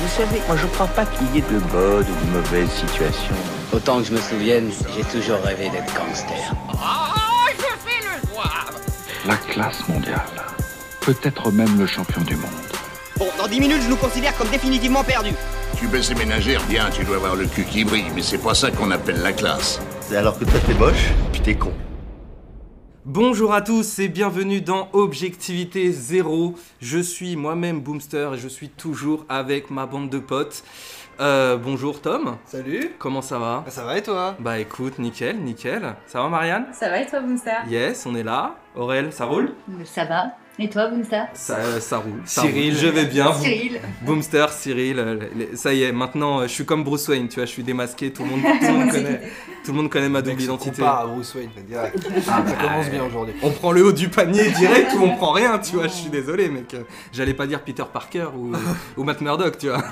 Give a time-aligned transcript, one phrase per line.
[0.00, 3.34] Vous savez, moi je crois pas qu'il y ait de bonnes ou de mauvaises situations.
[3.72, 6.54] Autant que je me souvienne, j'ai toujours rêvé d'être gangster.
[9.26, 10.24] La classe mondiale.
[11.02, 12.50] Peut-être même le champion du monde.
[13.18, 15.34] Bon, dans 10 minutes, je nous considère comme définitivement perdus.
[15.78, 18.54] Tu baisses les ménagères, bien, tu dois avoir le cul qui brille, mais c'est pas
[18.54, 19.80] ça qu'on appelle la classe.
[20.16, 21.72] Alors que toi t'es moche, puis t'es con.
[23.06, 26.54] Bonjour à tous et bienvenue dans Objectivité Zéro.
[26.80, 30.62] Je suis moi-même Boomster et je suis toujours avec ma bande de potes.
[31.18, 33.62] Euh, bonjour Tom, Salut comment ça va?
[33.64, 34.36] Bah, Ça va et toi?
[34.38, 35.94] Bah écoute, nickel, nickel.
[36.06, 36.66] Ça va Marianne?
[36.72, 37.56] Ça va et toi, Boomster?
[37.68, 38.56] Yes, on est là.
[38.74, 39.52] Aurel, ça roule?
[39.84, 40.32] Ça va.
[40.62, 42.20] Et toi, Boomster ça, ça roule.
[42.26, 42.72] ça Cyril.
[42.74, 42.80] roule.
[42.82, 43.32] Je vais bien.
[43.32, 43.80] Cyril.
[44.02, 45.18] Boomster, Cyril, euh,
[45.54, 48.12] ça y est, maintenant euh, je suis comme Bruce Wayne, tu vois, je suis démasqué,
[48.12, 49.20] tout le monde, tout le monde connaît,
[49.64, 50.82] tout le monde connaît ma double identité.
[50.82, 51.96] à Bruce Wayne, direct.
[52.24, 53.34] ça commence bien aujourd'hui.
[53.42, 56.10] On prend le haut du panier direct ou on prend rien, tu vois, je suis
[56.10, 56.76] désolé mec.
[57.12, 58.52] J'allais pas dire Peter Parker ou,
[58.98, 59.82] ou Matt Murdock, tu vois.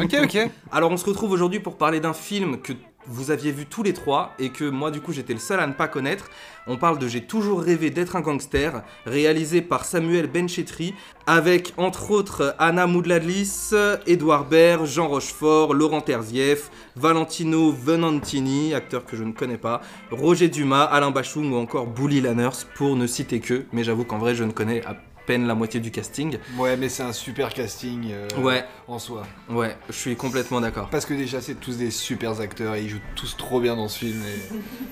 [0.00, 0.50] Ok, ok.
[0.70, 2.72] Alors on se retrouve aujourd'hui pour parler d'un film que
[3.06, 5.66] vous aviez vu tous les trois et que moi du coup j'étais le seul à
[5.66, 6.30] ne pas connaître.
[6.66, 10.94] On parle de J'ai toujours rêvé d'être un gangster, réalisé par Samuel Benchetri,
[11.26, 13.70] avec entre autres Anna Moudladlis,
[14.06, 19.80] Edouard Baird, Jean Rochefort, Laurent Terzieff, Valentino Venantini, acteur que je ne connais pas,
[20.10, 24.18] Roger Dumas, Alain Bachung ou encore Bully Lanners pour ne citer que, mais j'avoue qu'en
[24.18, 26.38] vrai je ne connais à peine la moitié du casting.
[26.58, 28.64] Ouais, mais c'est un super casting euh, Ouais.
[28.88, 29.22] en soi.
[29.48, 30.88] Ouais, je suis complètement d'accord.
[30.90, 33.88] Parce que déjà, c'est tous des super acteurs et ils jouent tous trop bien dans
[33.88, 34.20] ce film.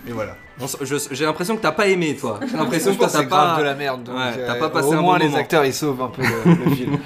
[0.06, 0.37] Et, et voilà.
[1.11, 2.39] J'ai l'impression que t'as pas aimé toi.
[2.48, 3.59] J'ai l'impression que t'as grave pas.
[3.61, 4.05] de la merde.
[4.05, 5.39] donc, Ouais, t'as euh, pas passé au un moins bon les moment.
[5.39, 6.98] acteurs ils sauvent un peu le, le film.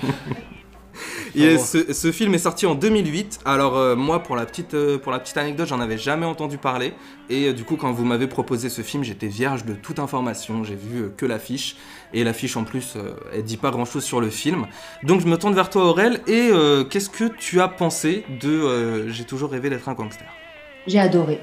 [1.37, 3.41] Et ce, ce film est sorti en 2008.
[3.45, 6.59] Alors euh, moi, pour la petite euh, pour la petite anecdote, j'en avais jamais entendu
[6.59, 6.93] parler.
[7.29, 10.63] Et euh, du coup, quand vous m'avez proposé ce film, j'étais vierge de toute information.
[10.63, 11.77] J'ai vu que l'affiche.
[12.15, 14.67] Et l'affiche en plus, euh, elle dit pas grand chose sur le film.
[15.03, 16.21] Donc je me tourne vers toi, Aurel.
[16.29, 20.27] Et euh, qu'est-ce que tu as pensé de euh, J'ai toujours rêvé d'être un gangster
[20.87, 21.41] J'ai adoré.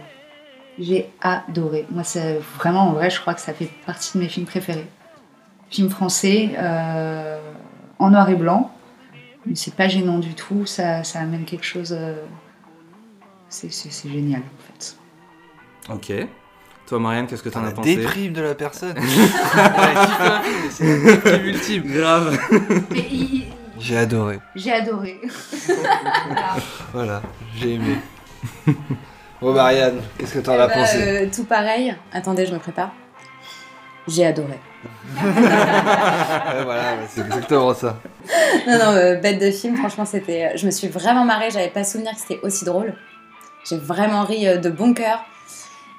[0.80, 1.86] J'ai adoré.
[1.92, 4.88] Moi, c'est vraiment, en vrai, je crois que ça fait partie de mes films préférés.
[5.70, 7.40] Film français, euh,
[8.00, 8.74] en noir et blanc.
[9.46, 10.66] Mais c'est pas gênant du tout.
[10.66, 11.92] Ça, ça amène quelque chose.
[11.92, 12.24] euh,
[13.50, 14.98] c'est génial, en fait.
[15.90, 16.28] Ok.
[16.88, 18.96] Toi, Marianne, qu'est-ce que t'en as pensé déprime de la personne.
[20.72, 21.84] C'est ultime.
[21.86, 22.38] Grave.
[22.92, 23.46] Mais il-
[23.80, 24.40] J'ai adoré.
[24.56, 25.22] j'ai adoré.
[26.94, 27.22] Voilà,
[27.58, 27.96] j'ai aimé.
[29.42, 31.96] Bon, Marianne, qu'est-ce que t'en as Bah, pensé euh, Tout pareil.
[32.12, 32.92] Attendez, je me prépare.
[34.08, 34.60] J'ai adoré.
[35.24, 35.32] Ouais,
[36.64, 37.98] Voilà, c'est exactement ça.
[38.68, 40.58] Non, non, euh, bête de film, franchement, c'était.
[40.58, 42.94] Je me suis vraiment marrée, j'avais pas souvenir que c'était aussi drôle.
[43.70, 45.24] J'ai vraiment ri euh, de bon cœur.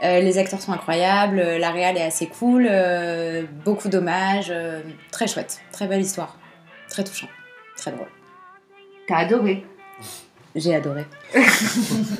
[0.02, 4.80] Euh, les acteurs sont incroyables, euh, la réal est assez cool, euh, beaucoup d'hommages, euh,
[5.12, 6.36] très chouette, très belle histoire,
[6.88, 7.28] très touchant,
[7.76, 8.08] très drôle.
[9.06, 9.64] T'as adoré.
[10.56, 11.06] J'ai adoré.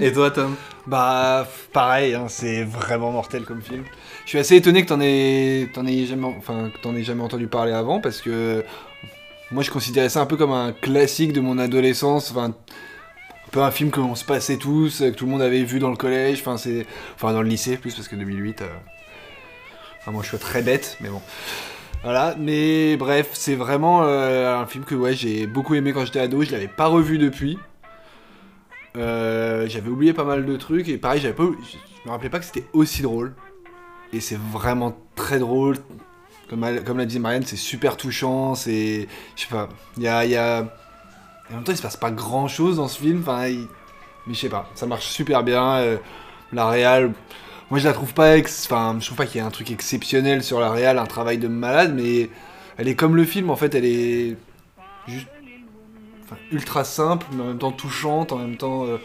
[0.01, 0.55] Et toi, Tom?
[0.87, 3.85] Bah, pareil, hein, c'est vraiment mortel comme film.
[4.25, 7.23] Je suis assez étonné que t'en aies, t'en aies jamais, enfin, que t'en aies jamais
[7.23, 8.65] entendu parler avant parce que
[9.51, 12.55] moi je considérais ça un peu comme un classique de mon adolescence, enfin,
[13.53, 15.97] peu un film qu'on se passait tous, que tout le monde avait vu dans le
[15.97, 18.67] collège, enfin, dans le lycée plus parce que 2008, euh,
[20.01, 21.21] enfin, moi je suis très bête, mais bon.
[22.03, 26.19] Voilà, mais bref, c'est vraiment euh, un film que ouais, j'ai beaucoup aimé quand j'étais
[26.19, 27.59] ado, je l'avais pas revu depuis.
[28.97, 32.39] Euh, j'avais oublié pas mal de trucs et pareil, j'avais pas, je me rappelais pas
[32.39, 33.35] que c'était aussi drôle.
[34.15, 35.77] Et c'est vraiment très drôle.
[36.49, 36.65] Comme,
[36.99, 38.55] l'a dit Marianne, c'est super touchant.
[38.55, 40.75] C'est, je sais pas, il y y a,
[41.53, 43.21] en même temps, il se passe pas grand chose dans ce film.
[43.21, 43.67] Enfin, il-
[44.27, 45.73] mais je sais pas, ça marche super bien.
[45.77, 45.97] euh,
[46.53, 47.13] la réal,
[47.71, 48.67] moi je la trouve pas, ex...
[48.67, 51.39] enfin, je trouve pas qu'il y ait un truc exceptionnel sur la réal, un travail
[51.39, 52.29] de malade, mais
[52.77, 53.49] elle est comme le film.
[53.51, 54.37] En fait, elle est
[55.09, 55.29] juste
[56.25, 58.99] enfin, ultra simple, mais en même temps touchante, en même temps euh,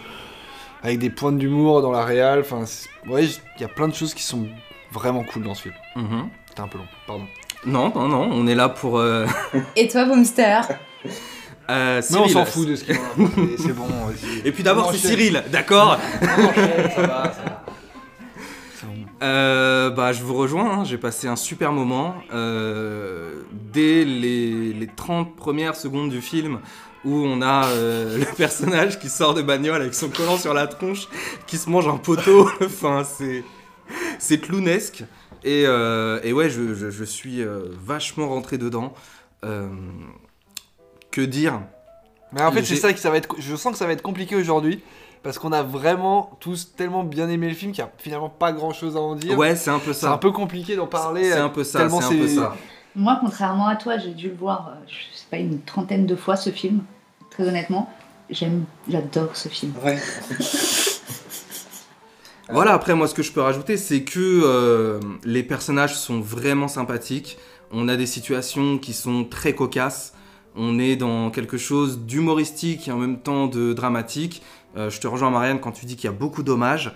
[0.84, 2.40] avec des points d'humour dans la réal.
[2.42, 2.64] Enfin,
[3.08, 4.48] ouais, il y a plein de choses qui sont
[4.92, 5.76] vraiment cool dans ce film.
[5.96, 6.30] Mhm.
[6.50, 7.26] C'était un peu long, pardon.
[7.66, 9.00] Non, non, non, on est là pour.
[9.00, 9.26] euh,
[9.76, 10.62] Et toi, Boomster?
[11.70, 13.88] euh, Mais on s'en fout de ce qu'il y a raconté, c'est bon.
[14.46, 15.08] Et puis d'abord, c'est.
[15.10, 17.64] Cyril, d'accord ça va, ça va.
[19.24, 22.16] Euh, bah, je vous rejoins, hein, j'ai passé un super moment.
[22.34, 23.42] euh,
[23.74, 26.60] dès les, les 30 premières secondes du film,
[27.04, 30.68] où on a euh, le personnage qui sort de bagnole avec son collant sur la
[30.68, 31.08] tronche,
[31.48, 32.48] qui se mange un poteau.
[32.64, 33.44] enfin, c'est,
[34.20, 35.04] c'est clownesque.
[35.44, 37.42] Et, et ouais, je, je- je suis
[37.86, 38.94] vachement rentré dedans.
[41.18, 41.62] Que dire
[42.32, 43.36] Mais en fait, c'est ça que ça va être.
[43.40, 44.84] Je sens que ça va être compliqué aujourd'hui.
[45.24, 48.52] Parce qu'on a vraiment tous tellement bien aimé le film qu'il n'y a finalement pas
[48.52, 49.36] grand chose à en dire.
[49.36, 50.18] Ouais, c'est un peu C'est un ça.
[50.20, 51.32] peu compliqué d'en parler.
[51.32, 52.56] C'est un peu ça, tellement c'est un peu ça.
[52.96, 56.16] Moi, contrairement à toi, j'ai dû le voir, euh, je sais pas, une trentaine de
[56.16, 56.84] fois ce film,
[57.32, 57.92] très honnêtement.
[58.30, 59.74] j'aime, j'adore ce film.
[59.84, 59.98] Ouais.
[62.50, 66.70] Voilà, après, moi, ce que je peux rajouter, c'est que euh, les personnages sont vraiment
[66.70, 67.38] sympathiques.
[67.72, 70.14] On a des situations qui sont très cocasses.
[70.58, 74.42] On est dans quelque chose d'humoristique et en même temps de dramatique.
[74.76, 76.92] Euh, je te rejoins, Marianne, quand tu dis qu'il y a beaucoup d'hommages.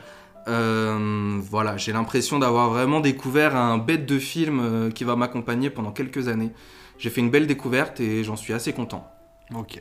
[0.47, 5.69] Euh, voilà, j'ai l'impression d'avoir vraiment découvert un bête de film euh, qui va m'accompagner
[5.69, 6.49] pendant quelques années.
[6.97, 9.07] J'ai fait une belle découverte et j'en suis assez content.
[9.55, 9.79] Ok.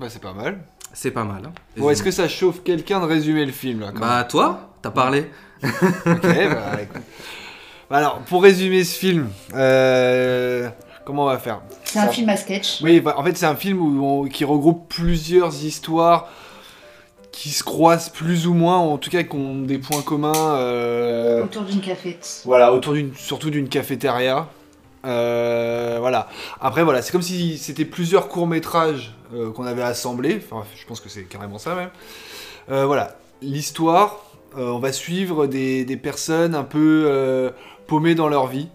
[0.00, 0.58] Bah c'est pas mal.
[0.92, 1.42] C'est pas mal.
[1.46, 1.52] hein.
[1.76, 4.90] Bon, est-ce que ça chauffe quelqu'un de résumer le film là quand Bah, toi, t'as
[4.90, 5.30] parlé
[5.62, 7.02] Ok, bah écoute.
[7.90, 10.68] Alors, pour résumer ce film, euh,
[11.04, 12.80] comment on va faire C'est un film à sketch.
[12.82, 16.28] Oui, bah, en fait, c'est un film où on- qui regroupe plusieurs histoires
[17.32, 20.32] qui se croisent plus ou moins, ou en tout cas qui ont des points communs.
[20.56, 22.42] euh, Autour d'une cafette.
[22.44, 24.48] Voilà, autour d'une, surtout d'une cafétéria.
[25.06, 26.28] Euh, voilà.
[26.60, 29.14] Après, voilà, c'est comme si c'était plusieurs courts métrages
[29.54, 30.42] qu'on avait assemblés.
[30.50, 31.90] Enfin, je pense que c'est carrément ça même.
[32.70, 34.18] Euh, voilà, l'histoire.
[34.58, 37.50] euh, on va suivre des, des personnes un peu euh,
[37.86, 38.68] paumées dans leur vie.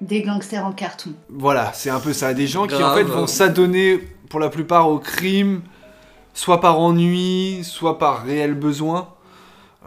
[0.00, 1.10] Des gangsters en carton.
[1.28, 2.32] Voilà, c'est un peu ça.
[2.34, 3.98] Des gens qui en fait vont s'adonner
[4.30, 5.62] pour la plupart au crime,
[6.34, 9.08] soit par ennui, soit par réel besoin.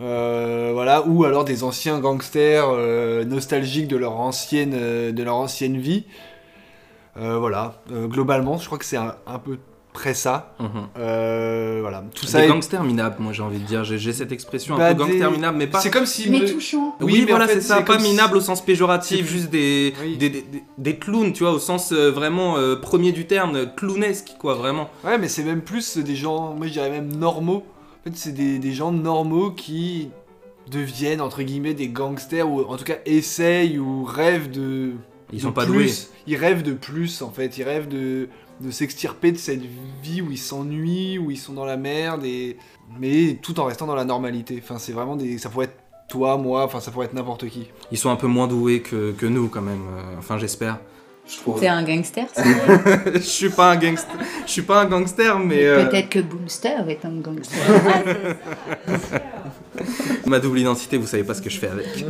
[0.02, 5.36] Euh, voilà, ou alors des anciens gangsters euh, nostalgiques de leur ancienne, euh, de leur
[5.36, 6.06] ancienne vie.
[7.18, 9.60] Euh, voilà, Euh, globalement, je crois que c'est un, un peu
[9.94, 10.56] près ça.
[10.60, 10.68] Mhm.
[10.98, 13.84] Euh, voilà, tout ça Des est- gangsters minables, moi j'ai envie de dire.
[13.84, 15.80] J'ai, j'ai cette expression Bah, un peu des- gangster minable, mais pas.
[15.80, 16.30] C'est comme si.
[16.30, 16.96] Mais touchant.
[17.02, 19.26] Oui, Oui, mais voilà, en fait, c'est ça, c'est pas si- minable au sens péjoratif,
[19.28, 20.18] C'est- juste des, Oui.
[20.18, 23.68] des, des, des- des clowns, tu vois, au sens euh, vraiment euh, premier du terme,
[23.76, 24.90] clownesque, quoi, vraiment.
[25.04, 27.66] Ouais, mais c'est même plus des gens, moi je dirais même normaux.
[28.02, 30.10] En fait, c'est des, des gens normaux qui
[30.72, 34.92] deviennent, entre guillemets, des gangsters, ou en tout cas essayent ou rêvent de.
[35.34, 35.74] Ils sont pas plus.
[35.74, 35.92] doués.
[36.28, 37.58] Ils rêvent de plus, en fait.
[37.58, 38.28] Ils rêvent de,
[38.64, 39.62] de s'extirper de cette
[40.04, 42.58] vie où ils s'ennuient, où ils sont dans la merde, et...
[43.00, 44.62] mais tout en restant dans la normalité.
[44.64, 45.38] Enfin, c'est vraiment des.
[45.38, 45.78] Ça pourrait être
[46.08, 47.70] toi, moi, enfin, ça pourrait être n'importe qui.
[47.92, 49.82] Ils sont un peu moins doués que, que nous, quand même.
[49.98, 50.80] euh, enfin, j'espère.
[51.28, 51.60] Je trouve.
[51.60, 52.44] T'es un gangster, ça
[53.14, 54.16] Je suis pas un gangster.
[54.46, 55.64] Je suis pas un gangster, mais.
[55.64, 57.60] euh, Peut-être que Boomster est un gangster.
[60.26, 61.88] Ma double identité, vous savez pas ce que je fais avec.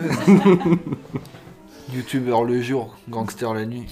[1.93, 3.85] Youtubeur le jour, gangster la nuit.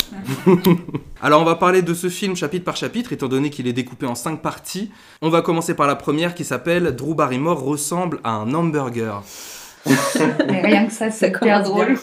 [1.21, 4.05] Alors on va parler de ce film chapitre par chapitre, étant donné qu'il est découpé
[4.05, 4.89] en cinq parties.
[5.21, 9.21] On va commencer par la première qui s'appelle Drew Barrymore ressemble à un hamburger.
[10.47, 11.97] Mais rien que ça, c'est hyper drôle.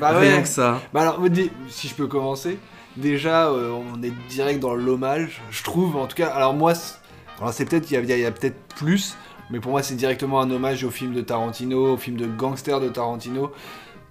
[0.00, 0.80] Bah Rien que ça.
[0.92, 1.20] Bah alors,
[1.68, 2.58] si je peux commencer,
[2.96, 6.94] déjà, euh, on est direct dans l'hommage, je trouve, en tout cas, alors moi, c'est-
[7.40, 9.16] alors c'est peut-être, il y a, il y a- il y a peut-être plus,
[9.50, 12.80] mais pour moi, c'est directement un hommage au film de Tarantino, au film de gangster
[12.80, 13.50] de Tarantino.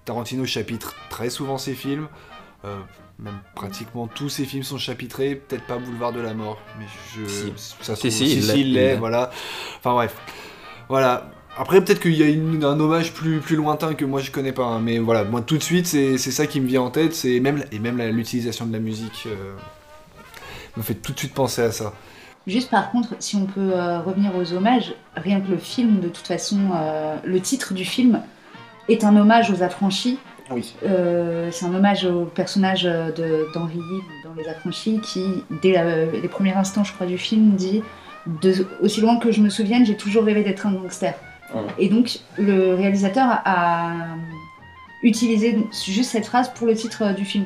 [0.06, 2.07] Tarantino chapitre très souvent ses films,
[2.65, 2.77] euh,
[3.19, 7.27] même pratiquement tous ses films sont chapitrés, peut-être pas Boulevard de la Mort, mais je...
[7.27, 7.53] Si.
[7.81, 8.95] Ça Si, trouve- si, il l'est, il il l'est, l'est.
[8.98, 9.30] voilà.
[9.77, 10.15] Enfin bref.
[10.89, 11.30] Voilà.
[11.57, 14.53] Après, peut-être qu'il y a une- un hommage plus, plus lointain que moi je connais
[14.53, 16.89] pas, hein, mais voilà, moi tout de suite, c'est c'est ça qui me vient en
[16.92, 19.53] tête, c'est même, et même l'utilisation de la musique euh,
[20.77, 21.94] me fait tout de suite penser à ça.
[22.48, 26.07] Juste par contre, si on peut euh, revenir aux hommages, rien que le film, de
[26.07, 28.21] toute façon, euh, le titre du film
[28.89, 30.18] est un hommage aux affranchis.
[30.50, 30.74] Oui.
[30.86, 33.10] Euh, c'est un hommage au personnage euh,
[33.54, 33.80] d'Henri
[34.25, 35.24] dans Les Affranchis qui,
[35.62, 37.81] dès la- les premiers instants, je crois, du film, dit
[38.42, 41.13] de, Aussi loin que je me souvienne, j'ai toujours rêvé d'être un gangster.
[41.56, 41.62] Ouais.
[41.79, 43.96] Et donc, le réalisateur a, a
[45.03, 47.46] utilisé juste cette phrase pour le titre euh, du film.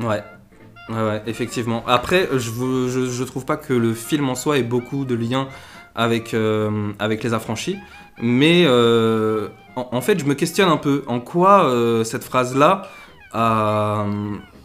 [0.00, 0.22] Ouais.
[0.88, 1.84] Ouais, ouais, effectivement.
[1.86, 2.38] Après, je,
[2.88, 5.48] je, je trouve pas que le film en soi ait beaucoup de liens
[6.00, 7.76] avec, euh, avec les affranchis.
[8.22, 12.82] Mais euh, en, en fait, je me questionne un peu en quoi euh, cette phrase-là
[13.32, 14.04] a,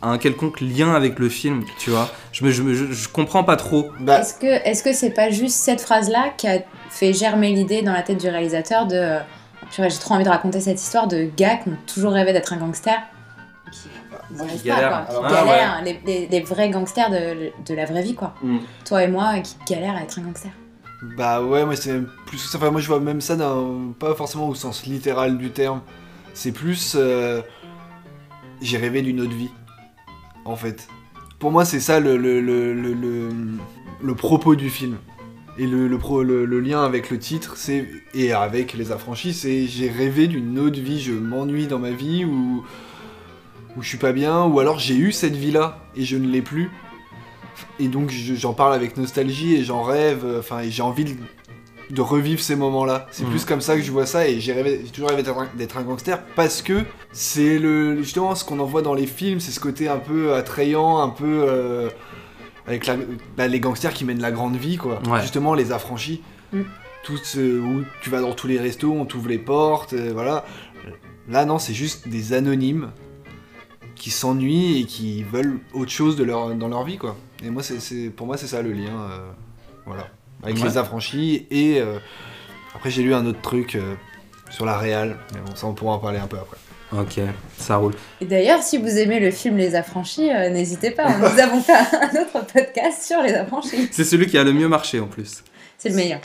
[0.01, 2.09] a un quelconque lien avec le film, tu vois?
[2.31, 3.89] Je, me, je, je, je comprends pas trop.
[3.99, 7.81] Bah, Est-ce que est-ce que c'est pas juste cette phrase-là qui a fait germer l'idée
[7.81, 9.19] dans la tête du réalisateur de euh,
[9.77, 12.57] j'ai trop envie de raconter cette histoire de gars qui ont toujours rêvé d'être un
[12.57, 12.97] gangster
[13.71, 13.89] qui
[14.39, 15.07] arrivent pas, galèrent.
[15.09, 18.33] qui Ah, galèrent, les, les- les vrais gangsters de, de la vraie vie quoi.
[18.43, 18.57] Mm.
[18.85, 20.51] Toi et moi qui galèrent à être un gangster.
[21.01, 22.55] Bah ouais, moi c'est plus.
[22.55, 23.37] Enfin, moi je vois même ça
[23.99, 25.81] pas forcément au sens littéral du terme.
[26.33, 26.95] C'est plus.
[26.97, 27.41] euh,
[28.61, 29.51] J'ai rêvé d'une autre vie.
[30.45, 30.87] En fait.
[31.39, 32.17] Pour moi, c'est ça le,
[34.15, 34.97] propos du film.
[35.57, 37.55] Et le, lien avec le titre.
[38.13, 40.99] Et avec les affranchis, c'est j'ai rêvé d'une autre vie.
[41.01, 42.63] Je m'ennuie dans ma vie ou.
[43.75, 44.45] Ou je suis pas bien.
[44.45, 46.71] Ou alors j'ai eu cette vie-là et je ne l'ai plus.
[47.79, 51.05] Et donc je- j'en parle avec nostalgie et j'en rêve, euh, enfin et j'ai envie
[51.05, 51.11] de,
[51.89, 53.07] de revivre ces moments-là.
[53.11, 53.29] C'est Mhm.
[53.29, 55.23] plus comme ça que je vois ça et j'ai rêvé- toujours rêvé
[55.55, 59.39] d'être un, gangster parce que c'est le justement ce qu'on en voit dans les films,
[59.39, 61.89] c'est ce côté un peu attrayant, un peu euh,
[62.67, 62.97] avec la-
[63.37, 64.99] bah, les gangsters qui mènent la grande vie, quoi.
[65.07, 65.21] Ouais.
[65.21, 66.21] Justement, les affranchis.
[66.53, 66.61] Mm.
[67.03, 70.43] Tout ce- où tu vas dans tous les restos, on t'ouvre les portes, euh, voilà.
[71.29, 72.89] Là, non, c'est juste des anonymes
[73.95, 77.15] qui s'ennuient et qui veulent autre chose de leur, dans leur vie, quoi.
[77.43, 79.17] Et moi, c'est, pour moi, c'est ça le lien, euh,
[79.85, 80.07] voilà.
[80.43, 80.63] Avec Ouais.
[80.63, 81.97] les affranchis et euh,
[82.75, 83.95] après, j'ai lu un autre truc euh,
[84.49, 86.57] sur la réal, mais bon, ça, on pourra en parler un peu après.
[86.93, 87.19] Ok,
[87.57, 87.93] ça roule.
[88.21, 91.07] Et d'ailleurs, si vous aimez le film Les Affranchis, euh, n'hésitez pas.
[91.07, 91.17] hein.
[91.19, 93.87] Nous avons fait un autre podcast sur Les Affranchis.
[93.91, 95.43] C'est celui qui a le mieux marché en plus.
[95.77, 96.21] C'est le meilleur.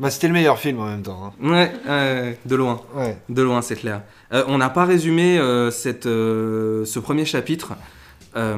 [0.00, 1.32] Bah, c'était le meilleur film en même temps.
[1.42, 1.72] hein.
[1.86, 2.80] Ouais, de loin.
[2.94, 3.18] Ouais.
[3.28, 4.02] De loin, c'est clair.
[4.32, 7.72] Euh, on n'a pas résumé euh, cette, euh, ce premier chapitre.
[8.36, 8.56] Euh,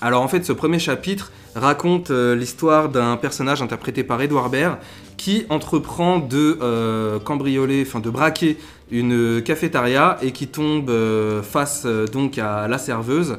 [0.00, 4.78] alors en fait, ce premier chapitre raconte euh, l'histoire d'un personnage interprété par Edouard Baird
[5.16, 8.56] qui entreprend de euh, cambrioler, enfin de braquer
[8.90, 10.90] une cafétéria et qui tombe
[11.42, 13.38] face donc à la serveuse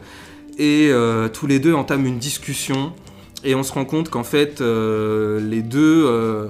[0.57, 0.89] et
[1.33, 2.93] tous les deux entament une discussion
[3.43, 6.49] et on se rend compte qu'en fait les deux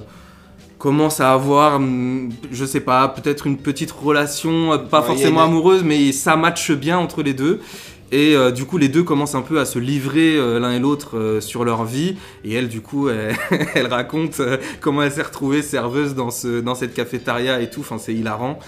[0.78, 5.48] commencent à avoir, hum, je sais pas, peut-être une petite relation, pas Ouais, forcément une-
[5.50, 7.60] amoureuse, mais ça matche bien entre les deux.
[8.12, 10.78] Et euh, du coup, les deux commencent un peu à se livrer euh, l'un et
[10.78, 12.16] l'autre euh, sur leur vie.
[12.44, 14.40] Et elle, du coup, elle, raconte
[14.80, 17.80] comment elle s'est retrouvée serveuse dans, ce, dans cette cafétéria et tout.
[17.80, 18.58] Enfin, c'est hilarant.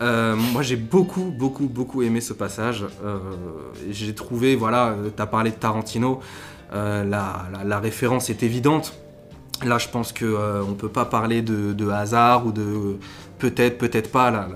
[0.00, 2.84] Moi, j'ai beaucoup, beaucoup, beaucoup aimé ce passage.
[3.90, 6.20] J'ai trouvé, voilà, t'as parlé de Tarantino.
[6.72, 8.94] La, référence est évidente.
[9.64, 12.98] Là, je pense que euh, on peut pas parler de hasard ou de
[13.38, 14.30] peut-être, peut-être pas.
[14.30, 14.48] Là,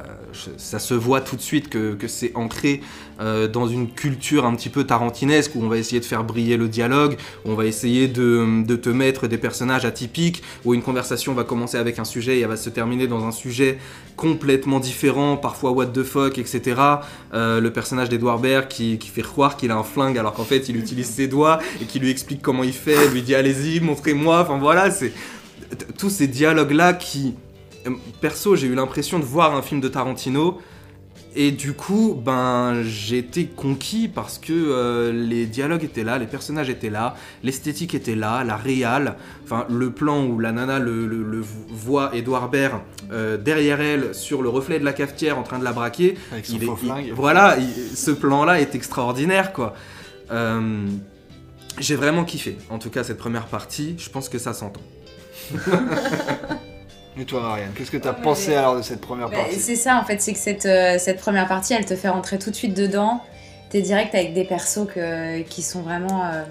[0.57, 2.81] ça se voit tout de suite que, c'est ancré
[3.21, 6.57] euh, dans une culture un petit peu tarantinesque où on va essayer de faire briller
[6.57, 11.35] le dialogue, où on va essayer de, te mettre des personnages atypiques, où une conversation
[11.35, 13.79] va commencer avec un sujet et elle va se terminer dans un sujet
[14.17, 16.81] complètement différent, parfois what the fuck, etc.
[17.35, 20.45] Euh, le personnage d'Edouard Baird qui, qui fait croire qu'il a un flingue alors qu'en
[20.45, 23.81] fait il utilise ses doigts et qui lui explique comment il fait, lui dit allez-y,
[23.81, 25.13] montrez-moi, enfin voilà, c'est
[25.99, 27.35] tous ces dialogues-là qui,
[28.21, 30.61] perso, j'ai eu l'impression de voir un film de Tarantino
[31.35, 36.27] et du coup, ben, j'ai été conquis parce que euh, les dialogues étaient là, les
[36.27, 41.07] personnages étaient là, l'esthétique était là, la réal, enfin le plan où la nana le,
[41.07, 45.43] le- le voit Edouard Baird euh, derrière elle sur le reflet de la cafetière en
[45.43, 46.17] train de la braquer.
[46.33, 46.67] Avec son il est-
[47.07, 49.75] il- voilà, il- ce plan-là est extraordinaire, quoi.
[50.31, 50.87] Euh,
[51.79, 54.83] j'ai vraiment kiffé, en tout cas cette première partie, je pense que ça s'entend.
[57.19, 59.57] Et toi, Marianne, qu'est-ce que t'as Ouais, pensé mais- alors de cette première Bah, partie
[59.61, 62.39] c'est ça en fait, c'est que cette, euh, cette première partie, elle te fait rentrer
[62.39, 63.21] tout de suite dedans.
[63.71, 66.43] T'es direct avec des persos que- qui sont vraiment euh,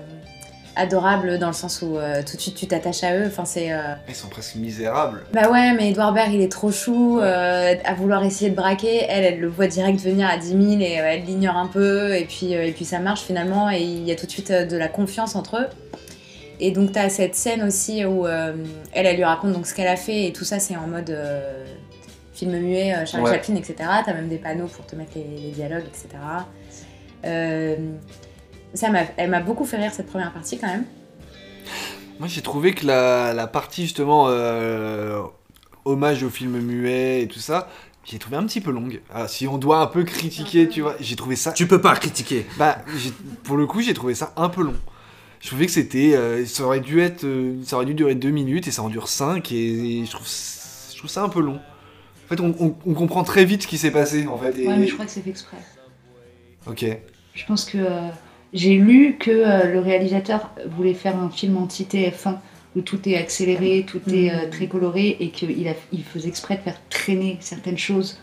[0.76, 3.26] adorables dans le sens où euh, tout de suite tu t'attaches à eux.
[3.28, 3.70] Enfin, c'est.
[4.08, 5.24] Ils sont presque misérables.
[5.34, 9.06] Bah ouais, mais Edouard Baird, il est trop chou à vouloir essayer de braquer.
[9.10, 12.16] Elle, elle le voit direct venir à 10 000 et elle l'ignore un peu.
[12.16, 14.78] Et puis, et puis ça marche finalement et il y a tout de suite de
[14.78, 15.68] la confiance entre eux.
[16.64, 18.54] Et donc t'as cette scène aussi où euh,
[18.94, 21.10] elle, elle lui raconte donc ce qu'elle a fait et tout ça c'est en mode
[21.10, 21.66] euh,
[22.34, 23.34] film muet, euh, Charlie Ouais.
[23.34, 23.76] Chaplin, etc.
[24.06, 26.08] T'as même des panneaux pour te mettre les, les dialogues, etc.
[27.26, 27.76] Euh,
[28.74, 30.86] ça m'a, elle m'a beaucoup fait rire cette première partie quand même.
[32.20, 35.22] Moi, j'ai trouvé que la, la partie justement euh,
[35.86, 37.68] hommage au film muet et tout ça,
[38.06, 39.02] j'ai trouvé un petit peu longue.
[39.14, 41.52] Ah, si on doit un peu critiquer, tu vois, j'ai trouvé ça.
[41.54, 42.46] Tu peux pas critiquer.
[42.58, 43.14] Bah, j'ai-
[43.44, 44.76] pour le coup, j'ai trouvé ça un peu long.
[45.42, 48.30] Je trouvais que c'était, euh, ça aurait dû être, euh, ça aurait dû durer 2
[48.30, 50.28] minutes et ça en dure 5 et, je trouve,
[50.92, 51.60] je trouve ça un peu long.
[52.26, 54.58] En fait, on, on- on comprend très vite ce qui s'est passé en fait.
[54.60, 55.58] et- Ouais, mais je crois que c'est fait exprès.
[56.68, 56.86] Ok.
[57.34, 58.10] Je pense que euh,
[58.54, 62.38] j'ai lu que euh, le réalisateur voulait faire un film anti-TF1
[62.76, 64.50] où tout est accéléré, tout est euh, Mhm.
[64.52, 68.20] très coloré et qu'il a- il faisait exprès de faire traîner certaines choses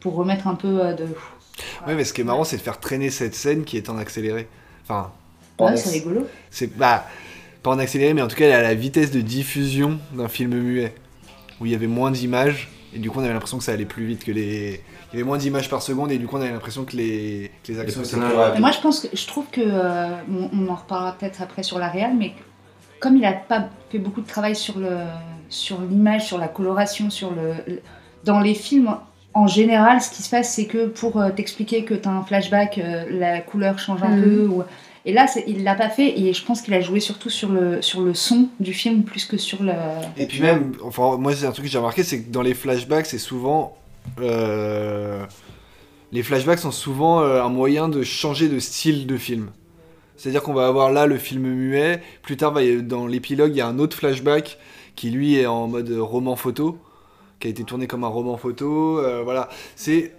[0.00, 1.04] pour remettre un peu euh, de.
[1.86, 3.96] Ouais, mais ce qui est marrant, c'est de faire traîner cette scène qui est en
[3.96, 4.48] accéléré.
[4.84, 5.12] Enfin.
[5.60, 6.26] Ouais, c'est rigolo.
[6.50, 7.06] C'est bah,
[7.62, 10.28] pas en accéléré, mais en tout cas, elle est à la vitesse de diffusion d'un
[10.28, 10.94] film muet,
[11.60, 13.84] où il y avait moins d'images, et du coup, on avait l'impression que ça allait
[13.84, 14.80] plus vite que les.
[15.12, 17.50] Il y avait moins d'images par seconde, et du coup, on avait l'impression que les,
[17.62, 20.68] que les actions étaient plus moi, je pense que je trouve que euh, on, on
[20.68, 22.32] en reparlera peut-être après sur la réal, mais
[22.98, 24.88] comme il a pas fait beaucoup de travail sur le
[25.50, 27.80] sur l'image, sur la coloration, sur le, le-
[28.24, 28.94] dans les films
[29.34, 32.22] en général, ce qui se passe, c'est que pour euh, t'expliquer que tu as un
[32.22, 34.22] flashback, euh, la couleur change un Mhm.
[34.22, 34.46] peu.
[34.46, 34.62] Ou...
[35.04, 37.82] Et là, il l'a pas fait, et je pense qu'il a joué surtout sur le
[37.82, 39.72] sur le son du film plus que sur le.
[40.16, 42.54] Et puis même, enfin, moi, c'est un truc que j'ai remarqué, c'est que dans les
[42.54, 43.76] flashbacks, c'est souvent.
[44.20, 45.24] euh,
[46.12, 49.50] les flashbacks sont souvent euh, un moyen de changer de style de film.
[50.16, 53.60] C'est-à-dire qu'on va avoir là le film muet, plus tard, y- dans l'épilogue, il y
[53.60, 54.58] a un autre flashback
[54.94, 56.78] qui lui est en mode roman photo,
[57.40, 58.98] qui a été tourné comme un roman photo.
[59.00, 60.12] euh, voilà, c'est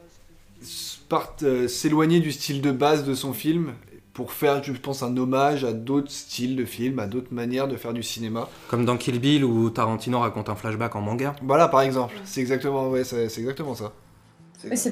[1.67, 3.73] s'éloigner du style de base de son film
[4.13, 7.75] pour faire, je pense, un hommage à d'autres styles de films, à d'autres manières de
[7.75, 8.48] faire du cinéma.
[8.67, 11.36] Comme dans Kill Bill où Tarantino raconte un flashback en manga.
[11.41, 12.13] Voilà, par exemple.
[12.24, 13.91] C'est exactement, ouais, c'est exactement ça.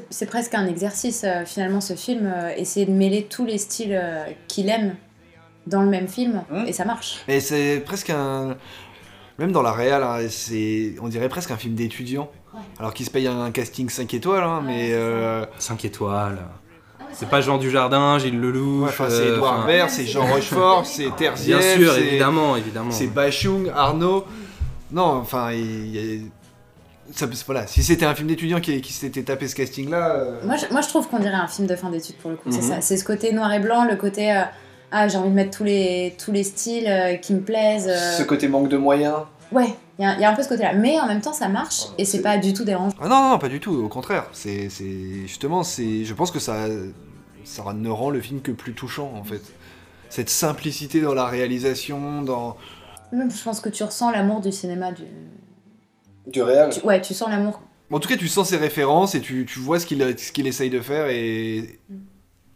[0.10, 3.94] C'est presque un exercice euh, finalement ce film, euh, essayer de mêler tous les styles
[3.94, 4.96] euh, qu'il aime
[5.66, 6.66] dans le même film Hmm.
[6.68, 7.20] et ça marche.
[7.28, 8.58] Mais c'est presque un.
[9.40, 12.30] Même dans la réal, hein, c'est, on dirait presque un film d'étudiant.
[12.80, 14.90] Alors qu'il se paye un casting 5 étoiles, hein, mais.
[14.92, 16.40] euh, 5 étoiles.
[17.13, 19.00] C'est pas Jean Dujardin, Gilles Lelouch.
[19.00, 21.58] ouais, c'est euh, Edouard enfin, Baird, c'est Jean Rochefort, c'est Terzieff.
[21.60, 22.91] Bien sûr, c'est- évidemment, évidemment.
[22.91, 24.25] C'est Bachung, Arnaud.
[24.91, 26.22] Non, enfin, il y a-
[27.13, 30.10] ça- voilà, si c'était un film d'étudiant qui, qui s'était tapé ce casting-là.
[30.15, 32.38] euh, Moi je, moi, je trouve qu'on dirait un film de fin d'études pour le
[32.38, 32.50] coup.
[32.50, 32.70] C'est Mhm.
[32.75, 32.82] ça.
[32.82, 34.41] C'est ce côté noir et blanc, le côté euh,
[34.91, 37.88] ah j'ai envie de mettre tous les tous les styles euh, qui me plaisent.
[37.89, 38.18] euh.
[38.18, 39.15] Ce côté manque de moyens.
[39.51, 40.74] Ouais, il y, a- il y a un peu ce côté-là.
[40.74, 42.96] Mais en même temps, ça marche et c'est pas du tout dérangeant.
[43.00, 44.25] Ah non, non, pas du tout, au contraire.
[44.34, 46.65] C'est, c'est justement, c'est, je pense que ça,
[47.43, 49.41] ça ne rend le film que plus touchant en fait.
[50.10, 52.58] Cette simplicité dans la réalisation, dans
[53.12, 54.91] Même, je pense que tu ressens l'amour du cinéma.
[54.91, 55.03] Du...
[56.27, 56.70] du réel.
[56.72, 57.62] tu- ouais, tu sens l'amour.
[57.91, 60.48] En tout cas, tu sens ses références et tu, tu vois ce qu'il, ce qu'il
[60.48, 61.79] essaye de faire et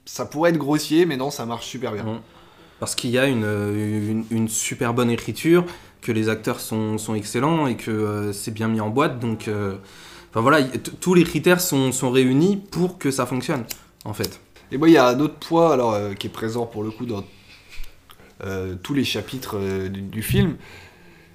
[0.06, 2.04] ça pourrait être grossier, mais non, ça marche super bien.
[2.04, 2.20] Mhm.
[2.80, 5.66] Parce qu'il y a une, une, une super bonne écriture,
[6.06, 9.20] que les acteurs sont, sont excellents et que euh, c'est bien mis en boîte.
[9.20, 9.76] Donc, euh,
[10.30, 10.62] enfin voilà,
[11.02, 13.64] tous les critères sont, sont réunis pour que ça fonctionne,
[14.06, 14.40] en fait.
[14.72, 16.92] Et moi, il y a un autre poids alors, euh, qui est présent pour le
[16.92, 17.24] coup dans
[18.44, 20.58] euh, tous les chapitres euh, du, du film,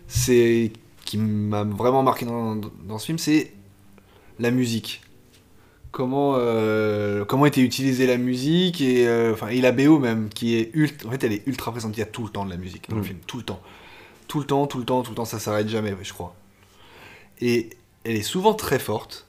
[0.06, 0.72] c'est
[1.04, 3.52] qui m'a vraiment marqué dans, dans ce film, c'est
[4.38, 5.02] la musique.
[5.92, 6.38] Comment,
[7.26, 11.10] comment était utilisée la musique et, enfin, et la BO même, qui est ultra, en
[11.10, 11.96] fait, elle est ultra présente.
[11.96, 13.04] Il y a tout le temps de la musique dans le Mm.
[13.04, 13.60] film, tout le temps,
[14.30, 15.24] tout le temps, tout le temps, tout le temps.
[15.24, 16.34] Ça s'arrête jamais, je crois.
[17.40, 17.70] Et
[18.04, 19.26] elle est souvent très forte.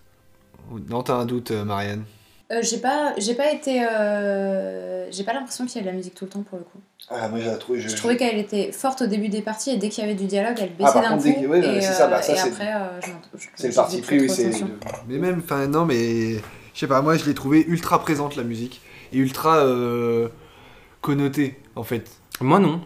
[0.89, 2.03] Non, t'as un doute, euh, Marianne?
[2.51, 5.93] Euh, j'ai pas, j'ai pas été, euh, j'ai pas l'impression qu'il y a de la
[5.95, 6.79] musique tout le temps pour le coup.
[7.09, 7.79] Ah, moi, j'ai trouvé.
[7.79, 10.25] Je trouvais qu'elle était forte au début des parties et dès qu'il y avait du
[10.25, 11.23] dialogue, elle baissait Ah, d'un coup.
[11.23, 13.47] dès que- ouais, et, ça, euh, bah, ça, et c'est- après, euh, je m'en- je-
[13.55, 14.51] C'est le parti pris, oui, c'est.
[15.07, 16.35] Mais même, enfin, non, mais.
[16.73, 18.81] Je sais pas, moi je l'ai trouvé ultra présente la musique.
[19.13, 20.29] Et ultra euh,
[21.01, 22.09] connotée, en fait.
[22.39, 22.81] Moi non.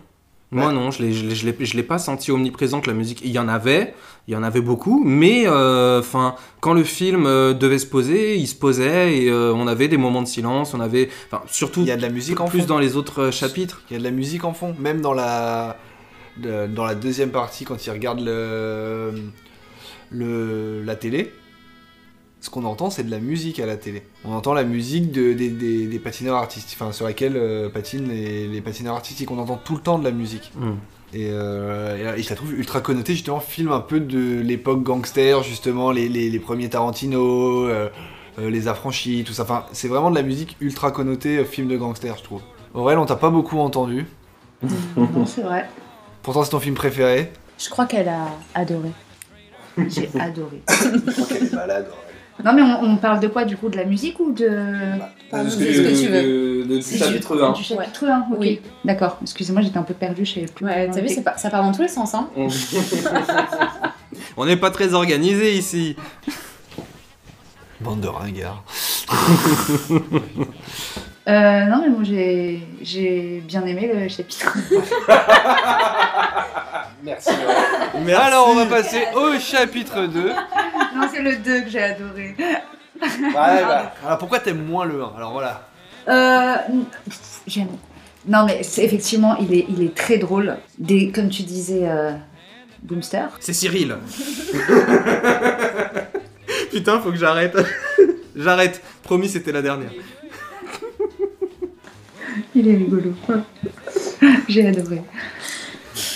[0.61, 3.21] Moi non, je l'ai, je l'ai, pas senti omniprésente la musique.
[3.23, 3.93] Il y en avait,
[4.27, 8.35] il y en avait beaucoup, mais euh, enfin, quand le film euh, devait se poser,
[8.37, 11.81] il se posait et euh, on avait des moments de silence, on avait, enfin, surtout
[11.81, 12.65] Il y a de la musique en plus fond.
[12.67, 13.81] dans les autres chapitres.
[13.89, 14.75] Il y a de la musique en fond.
[14.79, 15.77] Même dans la.
[16.37, 19.11] de- dans la deuxième partie, quand il regarde le.
[20.09, 21.31] le la télé.
[22.45, 24.03] Ce qu'on entend, c'est de la musique à la télé.
[24.23, 28.07] On entend la musique de, des, des- des patineurs artistiques, enfin sur laquelle euh, patinent
[28.07, 29.31] les, les patineurs artistiques.
[29.31, 30.51] On entend tout le temps de la musique.
[30.55, 30.73] Hmm.
[31.15, 35.41] Et, euh, et je la trouve ultra connotée, justement, film un peu de l'époque gangster,
[35.41, 37.89] justement, les, les, les premiers Tarantino, euh,
[38.37, 39.41] euh, les affranchis, tout ça.
[39.41, 42.41] Enfin, c'est vraiment de la musique ultra connotée, euh, film de gangster, je trouve.
[42.75, 44.05] Aurel, on t'a pas beaucoup entendu.
[44.95, 45.67] Non, c'est vrai.
[46.21, 47.31] Pourtant, c'est ton film préféré.
[47.57, 48.89] Je crois qu'elle a adoré.
[49.87, 50.61] J'ai adoré.
[50.69, 51.87] Ok, elle est malade.
[52.43, 54.49] Non, mais on, on parle de quoi du coup De la musique ou de.
[55.31, 56.65] Pardon, dis ce que tu veux.
[56.65, 57.51] de- C'est chapitre du- 1.
[57.53, 58.37] Du chapitre 1, ok.
[58.39, 58.59] Oui.
[58.83, 60.65] D'accord, excusez-moi, j'étais un peu perdue, je savais plus.
[60.65, 62.13] Ouais, t'as vu, pas- ça part dans tous les sens.
[62.13, 62.27] Hein.
[64.37, 65.95] On n'est pas très organisé ici.
[67.81, 68.63] Bande de ringards.
[71.27, 74.55] Euh, non, mais moi j'ai j'ai bien aimé le chapitre.
[77.05, 77.29] Merci.
[78.17, 80.23] Alors, on va passer au chapitre 2.
[80.23, 82.35] non, c'est le 2 que j'ai adoré.
[83.35, 85.67] Alors, pourquoi t'aimes moins le 1 Alors voilà.
[86.07, 86.55] Euh,
[87.45, 87.67] J'aime.
[88.27, 90.57] Non, mais effectivement, il est, il est très drôle.
[90.79, 92.13] Des, comme tu disais, euh,
[92.81, 93.27] Boomster.
[93.39, 93.95] C'est Cyril.
[96.71, 97.55] Putain, faut que j'arrête.
[98.35, 98.81] j'arrête.
[99.03, 99.91] Promis, c'était la dernière.
[102.55, 103.13] Il est rigolo.
[104.49, 105.03] j'ai adoré.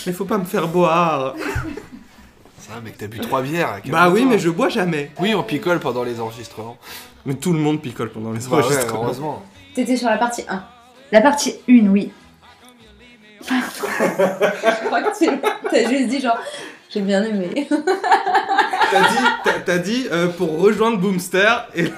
[0.10, 1.36] Mais faut pas me faire boire.
[2.60, 3.80] C'est vrai, mec, t'as bu 3 bières.
[3.86, 5.12] Bah oui, mais je bois jamais.
[5.20, 6.78] Oui, on picole pendant les enregistrements.
[7.28, 9.04] Mais tout le monde picole pendant les Bah ouais, enregistrements.
[9.04, 9.44] heureusement.
[9.76, 10.64] T'étais sur la partie 1.
[11.12, 12.12] La partie 1, oui.
[13.50, 15.30] Je crois que tu-
[15.70, 16.40] t'as juste dit genre,
[16.90, 17.68] j'ai bien aimé.
[18.92, 21.92] T'as dit, t'as- t'as dit euh, pour rejoindre Boomster et là-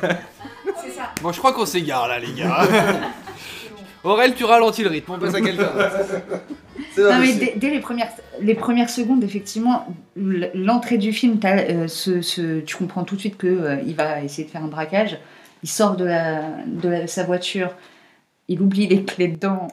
[0.83, 1.03] C'est ça.
[1.21, 2.67] Bon, je crois qu'on s'égare là, les gars.
[4.03, 5.69] Aurel, tu ralentis le rythme, on passe à quelqu'un.
[6.97, 8.09] Non, mais dès, dès les, premières,
[8.41, 9.87] les premières secondes, effectivement,
[10.17, 14.49] l'entrée du film, euh, ce, ce- tu comprends tout de suite qu'il va essayer de
[14.51, 15.17] faire un braquage.
[15.63, 17.69] Il sort de, la, de la- sa voiture,
[18.49, 19.69] il oublie les clés dedans.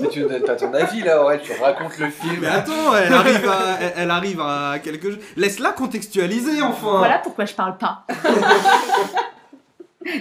[0.00, 2.38] Mais tu as ton avis là, Aurel, tu racontes le film.
[2.40, 5.20] Mais attends, elle arrive à, elle, elle arrive à quelque chose.
[5.36, 6.98] Laisse-la contextualiser enfin.
[6.98, 8.04] Voilà pourquoi je parle pas.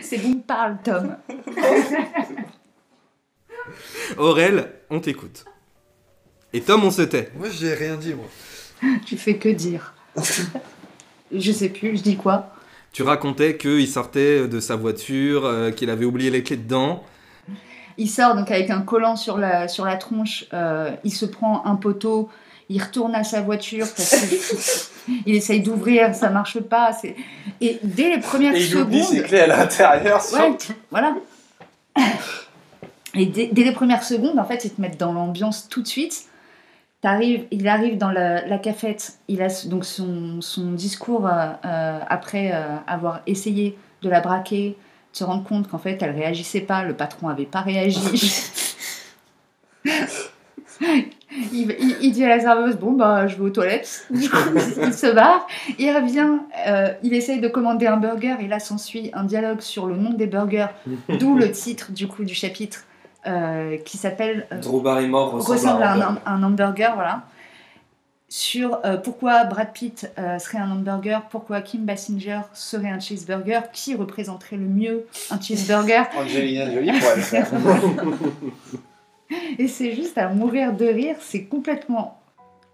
[0.03, 1.15] C'est bon, parle, Tom.
[4.17, 5.45] Aurel, on t'écoute.
[6.53, 7.31] Et Tom, on se tait.
[7.35, 8.25] Moi, j'ai rien dit, moi.
[9.05, 9.93] Tu fais que dire.
[11.31, 12.53] je sais plus, je dis quoi?
[12.91, 17.03] Tu racontais qu'il sortait de sa voiture, euh, qu'il avait oublié les clés dedans.
[17.97, 21.65] Il sort donc avec un collant sur la, sur la tronche, euh, il se prend
[21.65, 22.29] un poteau,
[22.69, 24.15] il retourne à sa voiture parce
[25.25, 26.91] qu'il essaye d'ouvrir, ça marche pas.
[26.93, 27.15] c'est-
[27.61, 29.17] Et dès les premières Et il oublie secondes.
[29.17, 30.57] ses clés à l'intérieur, Ouais,
[30.89, 31.15] voilà.
[33.15, 36.27] Et dès, les premières secondes, en fait, ils te mettent dans l'ambiance tout de suite.
[37.03, 40.39] Il arrive dans la, la cafette, il a donc son,
[40.73, 44.77] discours euh, euh, après euh, avoir essayé de la braquer,
[45.11, 47.99] de se rendre compte qu'en fait elle réagissait pas, le patron avait pas réagi.
[51.51, 54.05] il, dit à la serveuse Bon, bah je vais aux toilettes.
[54.11, 54.37] Du coup,
[54.83, 55.47] il se barre,
[55.79, 56.37] il revient,
[57.01, 60.27] il essaye de commander un burger et là s'ensuit un dialogue sur le nom des
[60.27, 60.67] burgers,
[61.09, 62.85] d'où le titre du coup du chapitre
[63.27, 66.21] euh, qui s'appelle euh, Drew Barrymore ressemble, ressemble à un, hamburger.
[66.25, 67.23] ham- un hamburger, voilà.
[68.29, 73.59] Sur euh, pourquoi Brad Pitt euh, serait un hamburger, pourquoi Kim Basinger serait un cheeseburger,
[73.73, 76.03] qui représenterait le mieux un cheeseburger?
[76.17, 77.51] Angelina Jolie pourrait le faire.
[79.59, 82.19] Et c'est juste à mourir de rire, c'est complètement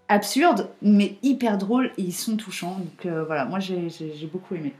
[0.08, 2.76] absurde, mais hyper drôle et ils sont touchants.
[2.78, 3.88] Donc euh, voilà, moi j'ai
[4.32, 4.72] beaucoup aimé.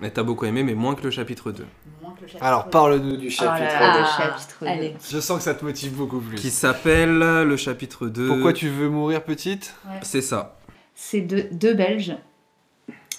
[0.00, 1.64] Mais t'as beaucoup aimé, mais moins que le chapitre 2.
[2.02, 3.64] Moins que le chapitre Alors, parle-nous du Oh chapitre.
[3.64, 4.66] là là, le Ah, chapitre deux.
[4.66, 4.94] allez.
[5.10, 6.36] Je sens que ça te motive beaucoup plus.
[6.36, 8.28] Qui s'appelle le chapitre 2.
[8.28, 9.74] Pourquoi tu veux mourir petite?
[10.02, 10.56] C'est ça.
[10.94, 12.14] C'est deux, deux Belges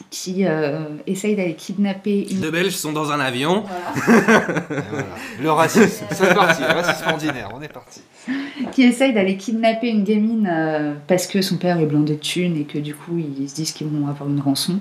[0.10, 2.42] qui euh, essayent d'aller kidnapper une.
[2.42, 3.64] Deux Belges sont dans un avion.
[4.06, 4.40] Voilà.
[4.40, 5.06] Et voilà.
[5.40, 8.02] Le racisme, c'est parti, le racisme ordinaire, on est parti.
[8.72, 12.58] qui essaye d'aller kidnapper une gamine euh, parce que son père est blindé de thunes
[12.58, 14.80] et que du coup ils se disent qu'ils vont avoir une rançon.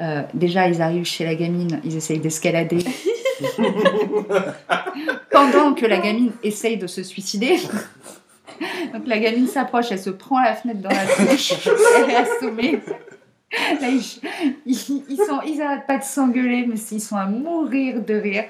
[0.00, 2.78] Euh, déjà, ils arrivent chez la gamine, ils essayent d'escalader.
[5.30, 7.56] Pendant que la gamine essaye de se suicider.
[8.92, 11.52] Donc la gamine s'approche, elle se prend la fenêtre dans la bouche,
[11.98, 12.80] elle est assommée.
[13.80, 14.02] Là, ils,
[14.66, 18.44] ils, ils sont, ils arrêtent pas de s'engueuler, mais ils sont à mourir de rire.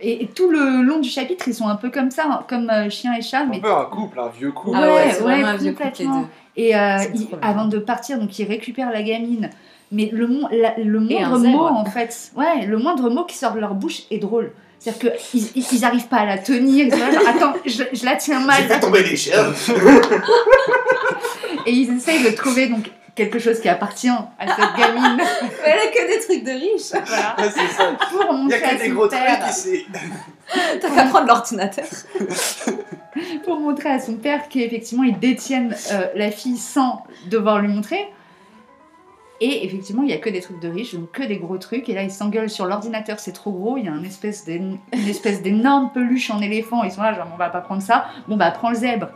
[0.00, 2.68] Et, et tout le long du chapitre, ils sont un peu comme ça, hein, comme
[2.68, 4.76] euh, chien et chat, Un mais peu un couple, un vieux couple.
[4.80, 6.20] Ah ouais, Ouais, c'est ouais, vraiment un vieux couple les complètement.
[6.22, 6.26] deux.
[6.56, 6.98] Et euh,
[7.42, 9.50] avant de partir, donc il récupère la gamine.
[9.92, 11.56] Mais le, la- moindre zèbre.
[11.56, 14.52] mot, en fait, ouais, le moindre mot qui sort de leur bouche est drôle.
[14.78, 16.90] C'est-à-dire qu'ils ils, ils arrivent pas à la tenir.
[16.96, 18.62] Genre, Attends, je, je la tiens mal.
[18.80, 19.52] tomber les chiens.
[21.66, 25.16] Et ils essayent de trouver donc quelque chose qui appartient à cette gamine.
[25.42, 26.92] Mais elle a que des trucs de riches.
[27.06, 27.92] voilà, Ouais, c'est ça.
[28.10, 29.46] pour Il y montrer a à que des son gros trucs père.
[29.50, 29.86] ici.
[30.80, 31.84] T'as qu'à prendre l'ordinateur.
[33.44, 38.08] pour montrer à son père qu'effectivement ils détiennent euh, la fille sans devoir lui montrer.
[39.42, 41.88] Et effectivement, il n'y a que des trucs de riches, donc que des gros trucs.
[41.88, 43.78] Et là, ils s'engueulent sur l'ordinateur, c'est trop gros.
[43.78, 44.44] Il y a une espèce
[45.42, 46.84] d'énorme peluche en éléphant.
[46.84, 48.04] Ils sont là, genre, on va pas prendre ça.
[48.28, 49.08] Bon, bah, prends le zèbre,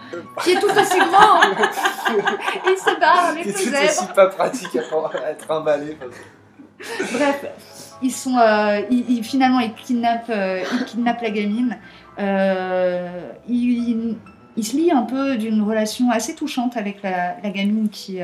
[0.42, 1.40] qui est tout aussi grand.
[2.70, 3.82] Ils se barrent avec le C'est zèbre.
[3.84, 4.82] aussi pas pratique à,
[5.98, 6.14] parce
[7.08, 7.44] que- Bref,
[8.02, 11.78] ils sont, euh, ils, ils- finalement, ils kidnappent, euh, ils kidnappent la gamine.
[12.18, 14.16] Euh, ils,
[14.56, 18.20] ils se lient un peu d'une relation assez touchante avec la, la gamine qui,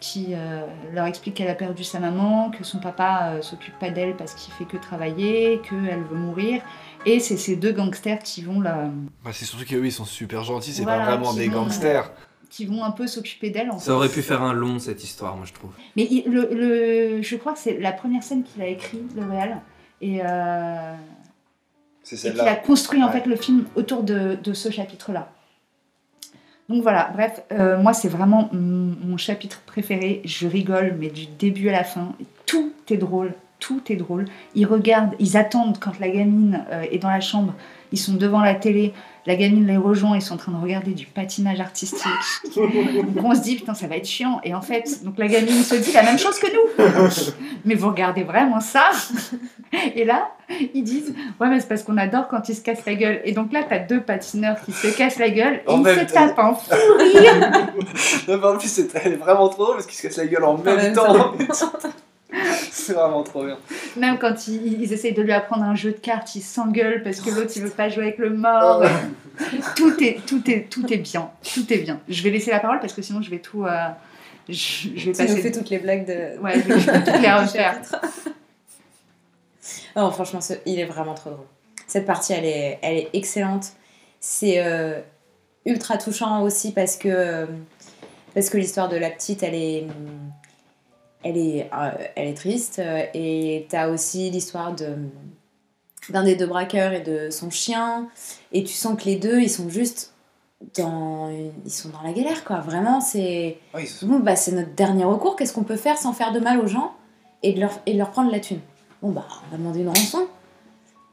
[0.00, 3.90] qui euh, leur explique qu'elle a perdu sa maman, que son papa euh, s'occupe pas
[3.90, 6.62] d'elle parce qu'il fait que travailler, qu'elle veut mourir.
[7.06, 8.90] Et c'est ces deux gangsters qui vont la,
[9.24, 12.10] Bah, c'est surtout qu'eux, ils sont super gentils, c'est Voilà, pas vraiment des vont- gangsters.
[12.50, 13.70] qui vont un peu s'occuper d'elle.
[13.70, 13.90] En Ça fait.
[13.92, 15.70] aurait pu faire un long cette histoire, moi je trouve.
[15.96, 19.24] Mais il- le, le- je crois que c'est la première scène qu'il a écrit, le
[19.30, 19.60] réal.
[20.00, 20.94] Et, euh,
[22.02, 22.56] C'est et qu'il a celle-là.
[22.56, 25.30] construit en fait le film autour de, de ce chapitre-là.
[26.68, 30.20] Donc voilà, bref, euh, moi c'est vraiment mon, mon chapitre préféré.
[30.24, 32.14] Je rigole, mais du début à la fin,
[32.46, 34.26] tout est drôle, tout est drôle.
[34.54, 37.54] Ils regardent, ils attendent quand la gamine euh, est dans la chambre.
[37.90, 38.92] Ils sont devant la télé,
[39.24, 42.02] la gamine les rejoint, ils sont en train de regarder du patinage artistique.
[42.56, 44.40] donc on se dit putain ça va être chiant.
[44.44, 46.84] Et en fait, donc la gamine se dit la même chose que nous.
[47.64, 48.90] mais vous regardez vraiment ça
[49.94, 50.30] Et là,
[50.74, 53.20] ils disent Ouais, mais c'est parce qu'on adore quand ils se cassent la gueule.
[53.24, 56.00] Et donc là, t'as deux patineurs qui se cassent la gueule et En ils se
[56.00, 56.14] temps.
[56.14, 57.50] tapent un fou rire.
[58.28, 60.26] Non, mais en plus, c'est elle est vraiment trop drôle parce qu'ils se cassent la
[60.26, 61.34] gueule en même, même temps.
[62.70, 63.56] c'est vraiment trop bien.
[63.96, 67.20] Même quand ils, ils essayent de lui apprendre un jeu de cartes, ils s'engueulent parce
[67.20, 68.82] que l'autre il veut pas jouer avec le mort.
[69.76, 71.30] tout, est, tout, est, tout est bien.
[71.54, 72.00] Tout est bien.
[72.08, 73.64] Je vais laisser la parole parce que sinon je vais tout.
[73.64, 73.70] euh,
[74.48, 75.40] je, je vais Tu nous passer.
[75.42, 76.38] fais toutes les blagues de.
[76.42, 77.80] Ouais, je vais, je vais toutes les refaire.
[79.96, 81.46] Oh, franchement, ce- il est vraiment trop drôle.
[81.86, 83.68] Cette partie, elle est, elle est excellente.
[84.20, 85.00] C'est euh,
[85.64, 87.46] ultra touchant aussi parce que, euh,
[88.34, 90.30] parce que l'histoire de la petite, elle est, hum,
[91.22, 92.78] elle est, euh, elle est triste.
[92.78, 94.96] euh, Et tu as aussi l'histoire de,
[96.10, 98.08] d'un des deux braqueurs et de son chien.
[98.52, 100.14] Et tu sens que les deux, ils sont juste
[100.76, 101.28] dans,
[101.64, 102.60] ils sont dans la galère, quoi.
[102.60, 105.36] Vraiment, c'est sont- bon, bah, c'est notre dernier recours.
[105.36, 106.92] Qu'est-ce qu'on peut faire sans faire de mal aux gens
[107.42, 108.60] et de leur, et de leur prendre la thune?
[109.02, 110.26] Bon, bah, on va demander une rançon.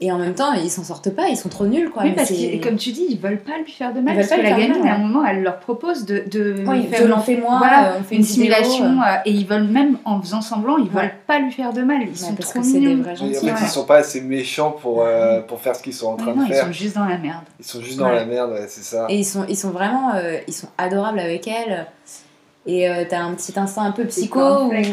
[0.01, 2.03] Et en même temps, ils s'en sortent pas, ils sont trop nuls, quoi.
[2.03, 4.13] Oui, Mais parce que, comme tu dis, ils veulent pas lui faire de mal.
[4.13, 6.03] Ils Parce veulent que pas la de gamine, mal, à un moment, elle leur propose
[6.03, 8.85] de, de Oui, faire violentez-moi, voilà, euh, on fait une une simulation.
[9.01, 9.05] euh.
[9.05, 11.01] euh, et ils veulent même, en faisant semblant, ils Ouais.
[11.03, 12.01] veulent pas lui faire de mal.
[12.01, 13.03] Ils Ouais, sont parce trop que c'est des mignons.
[13.03, 13.37] vrais gentils.
[13.37, 13.57] en fait, ouais.
[13.61, 16.43] ils sont pas assez méchants pour, euh, pour faire ce qu'ils sont en train non,
[16.43, 16.65] de ils faire.
[16.65, 17.43] sont juste dans la merde.
[17.57, 19.05] Ils sont juste dans la merde, ouais, c'est ça.
[19.09, 21.85] Et ils sont, ils sont vraiment euh, ils sont adorables avec elle.
[22.67, 24.67] Et euh, t'as un petit instant un peu psycho.
[24.67, 24.91] Ouais, les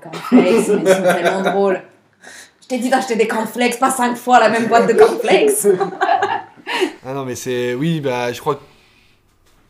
[0.00, 1.80] cornflakes, mais ils sont tellement drôles.
[2.66, 5.66] Je t'ai dit d'acheter des cornflakes, pas cinq fois la même boîte de cornflakes.
[7.08, 7.74] Ah non, mais c'est.
[7.74, 8.62] Oui, bah, je crois que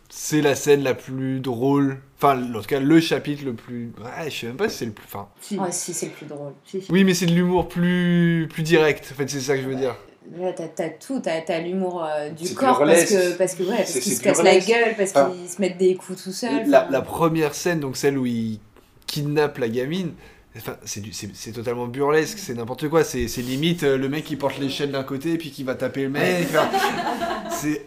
[0.08, 1.98] c'est la scène la plus drôle.
[2.16, 3.92] Enfin, en tout cas, le chapitre le plus.
[4.02, 5.04] Ouais, je sais même pas si c'est le plus.
[5.04, 5.28] Enfin.
[5.42, 5.58] Si.
[5.60, 6.54] oh, si, c'est le plus drôle.
[6.64, 6.90] Si, si.
[6.90, 9.10] Oui, mais c'est de l'humour plus, plus direct.
[9.12, 9.94] En fait, c'est ça que je veux dire.
[10.38, 13.62] Là, t'as, t'as tout, t'as, t'as l'humour euh, du C'est corps parce que, parce que
[13.64, 16.24] ouais, parce C'est- qu'ils c'est se cassent la gueule, parce qu'ils se mettent des coups
[16.24, 16.66] tout seuls.
[16.70, 18.58] La première scène, donc celle où il
[19.06, 20.14] kidnappe la gamine,
[20.56, 23.04] enfin, c'est, totalement burlesque, c'est n'importe quoi.
[23.04, 26.02] C'est, limite euh, le mec qui porte l'échelle d'un côté et puis qui va taper
[26.04, 26.48] le mec.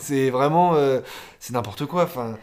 [0.00, 0.74] C'est, vraiment.
[0.76, 1.00] euh,
[1.40, 2.04] c'est n'importe quoi.
[2.04, 2.36] Enfin,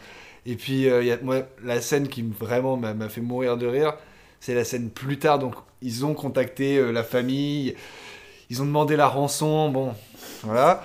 [0.44, 3.66] et puis, euh, y a, moi, la scène qui me- vraiment m'a, fait mourir de
[3.66, 3.94] rire,
[4.40, 5.38] c'est la scène plus tard.
[5.38, 7.74] Donc, ils ont contacté euh, la famille,
[8.50, 9.94] ils ont demandé la rançon, bon,
[10.42, 10.84] voilà.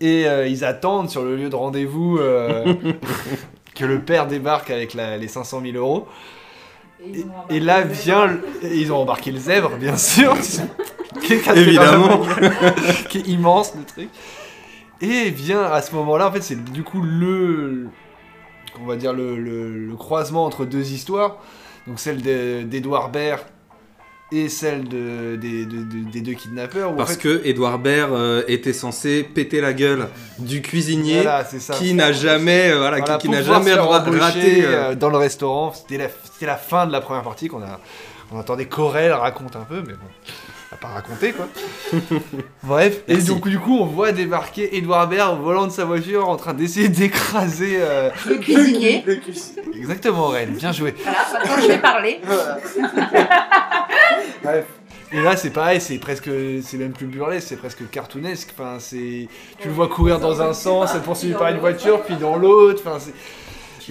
[0.00, 2.18] Et ils attendent sur le lieu de rendez-vous
[3.74, 6.06] que le père débarque avec la- les 500 000 euros.
[7.12, 10.34] Et, et là vient, le- et ils ont embarqué le zèbre, bien sûr,
[11.22, 12.20] qui est Évidemment.
[13.10, 14.08] qui est immense le truc.
[15.00, 17.88] Et vient à ce moment-là, en fait, c'est du coup le,
[18.80, 21.38] on va dire le, le- le croisement entre deux histoires,
[21.86, 23.40] donc celle de- d'Edouard Baird
[24.34, 26.90] et celle de, des, de- de- des deux kidnappeurs.
[26.90, 31.44] en Parce fait- que Edouard Baird euh, était censé péter la gueule du cuisinier Voilà,
[31.44, 31.74] c'est ça.
[31.74, 34.64] qui n'a jamais, euh, voilà, Voilà, qui, n'a jamais raté.
[34.64, 35.72] euh, euh, dans le restaurant.
[35.72, 37.80] C'était la, c'était la fin de la première partie qu'on a.
[38.32, 40.08] On entendait Corel raconte un peu, mais bon,
[40.70, 41.46] elle a pas raconté quoi.
[42.64, 43.28] Bref, et Merci.
[43.28, 46.54] donc du coup, on voit débarquer Edouard Baird au volant de sa voiture en train
[46.54, 47.76] d'essayer d'écraser.
[47.78, 49.04] euh, Le cuisinier.
[49.76, 50.94] Exactement, Aurel, bien joué.
[51.02, 52.20] Voilà, maintenant je vais parler.
[54.44, 54.66] Bref.
[55.12, 56.28] Et là, c'est pareil, c'est presque,
[56.62, 58.50] c'est même plus burlesque, c'est presque cartoonesque.
[58.58, 59.28] Enfin, c'est,
[59.58, 62.82] tu le vois courir dans un sens, être poursuivi par une voiture, puis dans l'autre.
[62.84, 63.12] Enfin, c'est.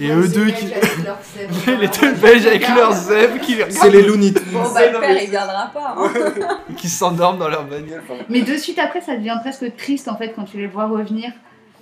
[0.02, 0.66] Et eux deux qui.
[0.66, 4.42] les deux Belges avec leurs zèbres qui, les C'est les Looney Tunes.
[4.52, 5.94] Bon, bah, le père, il viendra pas.
[5.96, 6.58] hein.
[6.76, 8.02] qui s'endorment dans leur bagnole.
[8.28, 11.30] Mais de suite après, ça devient presque triste en fait quand tu les vois revenir.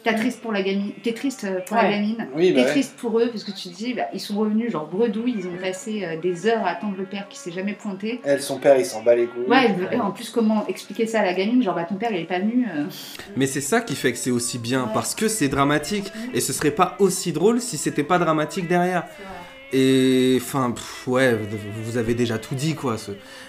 [0.04, 2.70] T'es triste pour la gamine, t'es triste euh, pour la gamine, Oui, bah t'es ouais.
[2.72, 5.46] triste pour eux parce que tu te dis bah, ils sont revenus genre bredouilles, ils
[5.46, 8.20] ont passé euh, des heures à attendre le père qui s'est jamais pointé.
[8.24, 9.44] Elle, son père, il s'en bat les couilles.
[9.46, 9.68] Ouais,
[10.00, 12.40] en plus comment expliquer ça à la gamine, genre bah ton père il est pas
[12.40, 12.66] venu.
[12.74, 12.84] euh.
[13.36, 16.10] Mais c'est ça qui fait que c'est aussi bien, parce que c'est dramatique.
[16.34, 19.04] Et ce serait pas aussi drôle si c'était pas dramatique derrière.
[19.72, 20.74] Et enfin,
[21.06, 21.38] ouais,
[21.84, 22.96] vous avez déjà tout dit, quoi.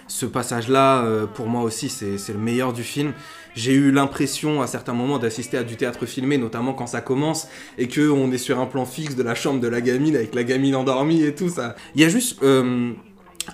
[0.08, 3.14] Ce, passage-là, euh, pour moi aussi, c'est le meilleur du film.
[3.56, 7.48] J'ai eu l'impression à certains moments d'assister à du théâtre filmé, notamment quand ça commence,
[7.78, 10.34] et que on est sur un plan fixe de la chambre de la gamine avec
[10.34, 11.76] la gamine endormie et tout ça.
[11.96, 12.42] Il y a juste.
[12.42, 12.94] euh,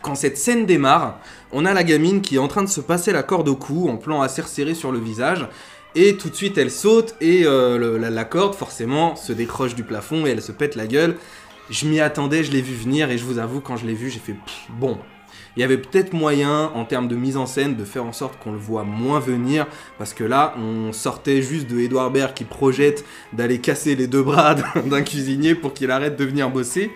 [0.01, 1.19] quand cette scène démarre,
[1.51, 3.89] on a la gamine qui est en train de se passer la corde au cou,
[3.89, 5.47] en plan assez resserré sur le visage,
[5.95, 10.27] et tout de suite elle saute et euh, la corde forcément se décroche du plafond
[10.27, 11.15] et elle se pète la gueule.
[11.69, 14.09] Je m'y attendais, je l'ai vu venir et je vous avoue quand je l'ai vu
[14.09, 14.97] j'ai fait pff, bon.
[15.55, 18.39] Il y avait peut-être moyen en termes de mise en scène de faire en sorte
[18.39, 22.43] qu'on le voit moins venir parce que là on sortait juste de Edouard Baird qui
[22.43, 24.55] projette d'aller casser les deux bras
[24.85, 26.91] d'un cuisinier pour qu'il arrête de venir bosser.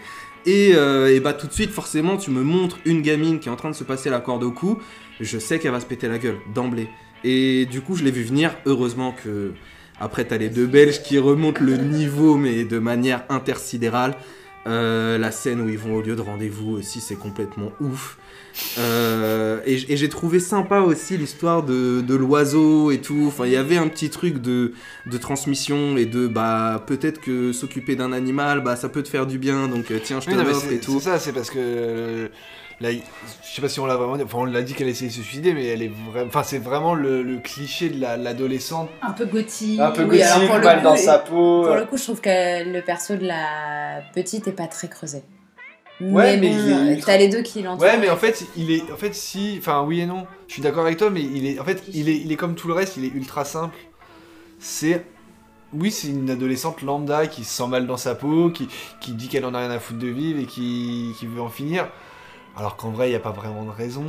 [0.45, 3.51] Et, euh, et bah tout de suite forcément tu me montres une gamine qui est
[3.51, 4.79] en train de se passer la corde au cou,
[5.19, 6.89] je sais qu'elle va se péter la gueule d'emblée.
[7.23, 9.53] Et du coup je l'ai vu venir, heureusement que
[9.99, 14.15] après t'as les deux Belges qui remontent le niveau mais de manière intersidérale.
[14.65, 18.17] Euh, la scène où ils vont au lieu de rendez-vous aussi c'est complètement ouf.
[18.77, 23.25] Euh, et j'ai trouvé sympa aussi l'histoire de, de l'oiseau et tout.
[23.27, 24.73] Enfin, il y avait un petit truc de,
[25.07, 29.25] de transmission et de bah peut-être que s'occuper d'un animal, bah ça peut te faire
[29.25, 29.67] du bien.
[29.67, 30.99] Donc euh, tiens, je te Oui, non, et tout.
[30.99, 32.29] c'est ça, c'est parce que.
[32.83, 35.09] Là, je sais pas si on l'a vraiment dit, enfin on l'a dit qu'elle essayait
[35.09, 36.27] de se suicider, mais elle est vraiment.
[36.27, 38.89] Enfin, c'est vraiment le, le cliché de la- l'adolescente.
[39.01, 39.79] Un peu gothique.
[39.79, 41.63] Un peu Oui, alors gothique, pour le mal coup, dans sa peau.
[41.65, 45.23] Pour le coup, je trouve que le perso de la petite est pas très creusé.
[46.01, 47.83] Ouais, mais bon, il est euh, ultra- t'as les deux qui l'entourent.
[47.85, 48.81] Ouais, mais en fait, il est.
[48.91, 49.55] En fait, si.
[49.59, 50.25] Enfin, oui et non.
[50.47, 51.59] Je suis d'accord avec toi, mais il est.
[51.59, 53.75] En fait, il est, il est comme tout le reste, il est ultra simple.
[54.59, 55.05] C'est.
[55.73, 58.67] Oui, c'est une adolescente lambda qui se sent mal dans sa peau, qui,
[58.99, 61.49] qui dit qu'elle en a rien à foutre de vivre et qui, qui veut en
[61.49, 61.87] finir.
[62.57, 64.05] Alors qu'en vrai, il n'y a pas vraiment de raison.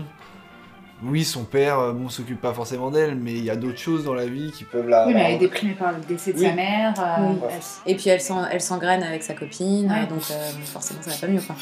[1.02, 4.04] oui, son père, euh, bon, s'occupe pas forcément d'elle, mais il y a d'autres choses
[4.04, 5.06] dans la vie qui peuvent la.
[5.06, 6.46] Oui, mais elle est déprimée par le décès de Oui.
[6.46, 6.94] sa mère.
[6.98, 7.36] euh, Oui.
[7.50, 10.06] elle- Et puis elle s'en- elle s'engraine avec sa copine, Ouais.
[10.06, 11.56] donc euh, forcément ça va pas mieux quoi.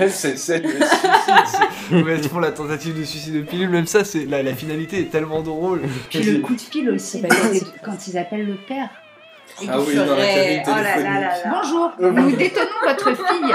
[0.00, 2.04] Elle, c'est celle de suicide.
[2.08, 5.10] elles font la tentative de suicide de pilule, même ça, c'est la, la finalité est
[5.10, 5.82] tellement drôle.
[6.10, 7.22] Puis le coup de fil aussi,
[7.84, 8.90] quand ils appellent le père.
[9.68, 11.04] Ah oui, dans la cabine Oh là là téléphonique.
[11.04, 11.60] là là.
[11.62, 13.54] Bonjour, nous détenons votre fille.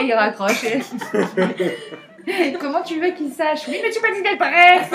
[0.00, 0.64] Et il raccroche.
[2.60, 3.60] Comment tu veux qu'il sache?
[3.68, 4.90] Oui, mais tu m'as dit d'être bref.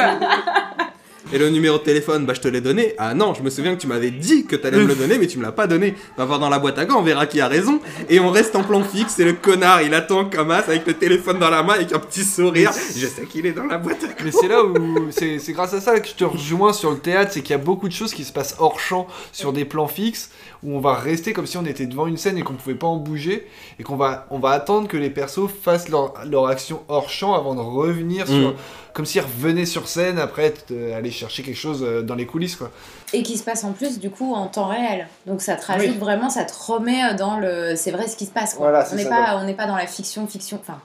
[1.33, 2.93] Et le numéro de téléphone, bah je te l'ai donné.
[2.97, 5.27] Ah non, je me souviens que tu m'avais dit que t'allais me le donner, mais
[5.27, 5.95] tu me l'as pas donné.
[6.17, 7.79] On va voir dans la boîte à gants, on verra qui a raison.
[8.09, 10.93] Et on reste en plan fixe, et le connard, il attend comme as avec le
[10.93, 12.71] téléphone dans la main, avec un petit sourire.
[12.95, 14.13] Je sais qu'il est dans la boîte à gants.
[14.23, 14.75] Mais c'est là où
[15.09, 17.59] c'est c'est grâce à ça que je te rejoins sur le théâtre, c'est qu'il y
[17.59, 20.29] a beaucoup de choses qui se passent hors champ sur des plans fixes
[20.65, 22.87] où on va rester comme si on était devant une scène et qu'on pouvait pas
[22.87, 23.47] en bouger
[23.79, 27.33] et qu'on va on va attendre que les persos fassent leur, leur action hors champ
[27.35, 28.55] avant de revenir sur Mm.
[28.93, 32.55] comme s'ils revenaient sur scène après euh, aller chercher quelque chose euh, dans les coulisses
[32.55, 32.71] quoi.
[33.13, 35.07] Et qui se passe en plus du coup en temps réel.
[35.27, 35.97] Donc ça te rajoute Oui.
[35.97, 37.75] vraiment, ça te remet dans le.
[37.75, 38.69] C'est vrai ce qui se passe quoi.
[38.71, 40.57] Voilà, on n'est pas, on n'est pas dans la fiction, fiction.
[40.61, 40.79] Enfin,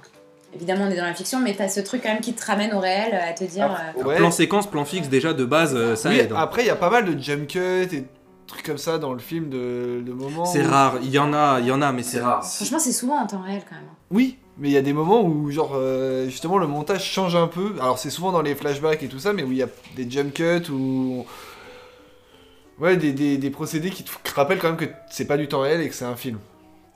[0.54, 2.72] évidemment on est dans la fiction, mais t'as ce truc quand même qui te ramène
[2.74, 3.70] au réel, à te dire.
[3.96, 4.16] euh, Ouais.
[4.16, 6.32] Plan séquence, plan fixe, déjà de base, euh, ça Oui, aide.
[6.32, 6.36] hein.
[6.38, 7.58] après il y a pas mal de jump cut
[7.92, 8.04] et
[8.50, 10.44] trucs comme ça dans le film de, de moments.
[10.44, 12.44] C'est où- rare, il y en a, il y en a, mais c'est rare.
[12.44, 13.84] Franchement, c'est souvent en temps réel quand même.
[14.10, 17.46] Oui, mais il y a des moments où, genre, euh, justement, le montage change un
[17.46, 17.74] peu.
[17.80, 20.10] Alors, c'est souvent dans les flashbacks et tout ça, mais où il y a des
[20.10, 21.24] jump cuts ou.
[22.78, 25.60] Ouais, des, des, des procédés qui te rappellent quand même que c'est pas du temps
[25.60, 26.38] réel et que c'est un film.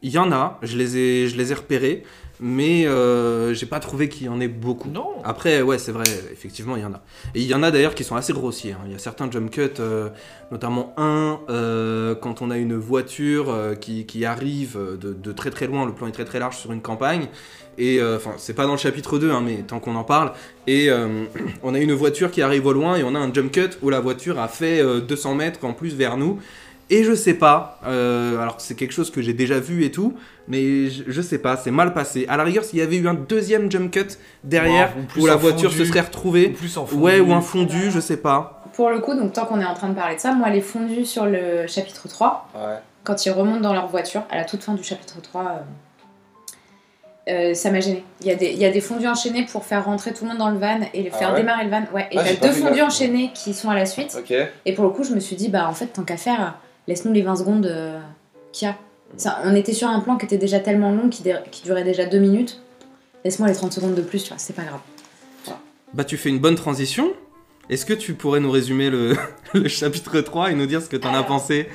[0.05, 2.03] Il y en a, je les ai, je les ai repérés,
[2.39, 4.91] mais euh, j'ai pas trouvé qu'il y en ait beaucoup.
[4.91, 5.09] Non.
[5.25, 7.01] Après, ouais, c'est vrai, effectivement, il y en a.
[7.35, 8.73] Et il y en a d'ailleurs qui sont assez grossiers.
[8.73, 8.81] hein.
[8.87, 10.11] Il y a certains jump cuts, euh,
[10.53, 15.51] notamment un, euh, quand on a une voiture euh, qui, qui arrive de, de très
[15.51, 17.29] très loin, le plan est très très large sur une campagne.
[17.77, 20.31] Et enfin, c'est pas dans le chapitre 2, hein, mais tant qu'on en parle.
[20.69, 20.91] Et
[21.65, 23.91] on a une voiture qui arrive au loin et on a un jump cut où
[23.91, 26.39] la voiture a fait euh, 200 mètres en plus vers nous.
[26.91, 30.15] Et je sais pas, euh, alors c'est quelque chose que j'ai déjà vu et tout,
[30.49, 32.27] mais je, je sais pas, c'est mal passé.
[32.29, 34.07] À la rigueur, s'il y avait eu un deuxième jump cut
[34.43, 35.85] derrière, où la voiture fondu.
[35.85, 37.03] se serait retrouvée, Ou plus en fondu.
[37.03, 38.63] ouais, ou un fondu, je sais pas.
[38.75, 40.61] Pour le coup, donc tant qu'on est en train de parler de ça, moi les
[40.61, 42.61] fondus sur le chapitre 3, Ouais.
[43.03, 45.47] quand ils remontent dans leur voiture, à la toute fin du chapitre 3, euh,
[47.51, 48.05] euh, ça m'a gêné.
[48.21, 50.31] Il y, a des, il y a des fondus enchaînés pour faire rentrer tout le
[50.31, 51.83] monde dans le van et les Ah faire ouais démarrer le van.
[51.95, 52.89] Ouais, et Ah, t'as deux fondus gaffe.
[52.89, 54.15] enchaînés qui sont à la suite.
[54.19, 54.35] Ok.
[54.67, 57.13] Et pour le coup, je me suis dit, bah en fait, tant qu'à faire, laisse-nous
[57.13, 58.01] les 20 secondes euh,
[58.53, 58.77] qu'il y a.
[59.17, 61.85] Ça, on était sur un plan qui était déjà tellement long, qui, dé- qui durait
[61.85, 62.61] déjà 2 minutes.
[63.25, 64.81] Laisse-moi les 30 secondes de plus, tu vois, c'est pas grave.
[65.93, 67.13] Bah, tu fais une bonne transition.
[67.71, 69.17] Est-ce que tu pourrais nous résumer le,
[69.55, 71.69] le chapitre 3 et nous dire ce que t'en as pensé?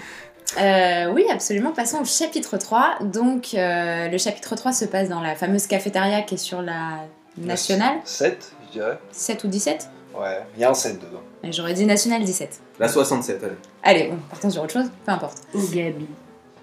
[0.59, 1.71] Euh, oui, absolument.
[1.71, 2.97] Passons au chapitre 3.
[3.03, 7.05] Donc, euh, le chapitre 3 se passe dans la fameuse cafétéria qui est sur la
[7.37, 7.97] nationale.
[8.03, 8.99] 7, je dirais.
[9.11, 11.21] 7 ou 17 Ouais, il y a un 7 dedans.
[11.43, 12.59] J'aurais dit nationale 17.
[12.79, 13.53] La 67, allez.
[13.83, 15.37] Allez, bon, partons sur autre chose, peu importe.
[15.55, 16.05] Oh Gabi.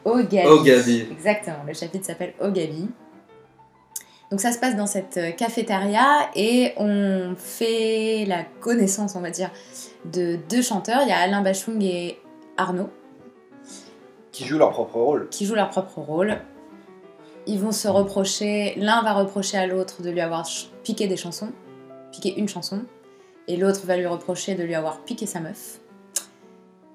[0.04, 0.46] Au Gabi.
[0.48, 1.06] Oh, Gabi.
[1.10, 2.88] Exactement, le chapitre s'appelle Au Gabi.
[4.30, 9.30] Donc ça se passe dans cette euh, cafétéria et on fait la connaissance, on va
[9.30, 9.50] dire,
[10.04, 11.02] de deux chanteurs.
[11.02, 12.18] Il y a Alain Bachung et
[12.56, 12.90] Arnaud
[14.32, 15.28] Qui jouent leur propre rôle.
[15.30, 16.38] qui jouent leur propre rôle.
[17.46, 20.44] Ils vont se reprocher, l'un va reprocher à l'autre de lui avoir
[20.82, 21.50] piqué des chansons,
[22.10, 22.82] piqué une chanson,
[23.48, 25.78] et l'autre va lui reprocher de lui avoir piqué sa meuf.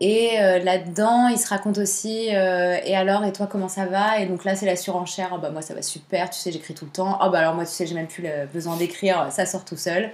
[0.03, 4.17] Et euh, là-dedans, il se raconte aussi euh, Et alors, et toi, comment ça va?
[4.19, 5.29] Et donc là, c'est la surenchère.
[5.33, 7.17] Ah bah, moi, ça va super, tu sais, j'écris tout le temps.
[7.21, 9.77] Ah bah, alors, moi, tu sais, j'ai même plus le besoin d'écrire, ça sort tout
[9.77, 10.09] seul.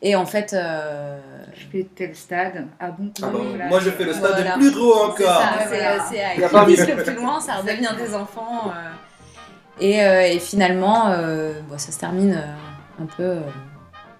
[0.00, 0.52] Et en fait.
[0.52, 1.18] euh,
[1.56, 2.66] Je fais tel stade.
[2.78, 3.66] Ah bon Ah bah, voilà.
[3.66, 4.54] moi, je fais le stade Voilà.
[4.54, 5.42] le plus gros C'est encore.
[5.42, 6.04] ça, Ouais, c'est voilà.
[6.08, 6.94] c'est à Y a qui pas pousse mieux.
[6.96, 8.68] le plus loin, ça redevient des enfants.
[8.68, 8.90] euh.
[9.80, 13.38] Et, euh, et finalement, euh, bon, ça se termine euh, un peu.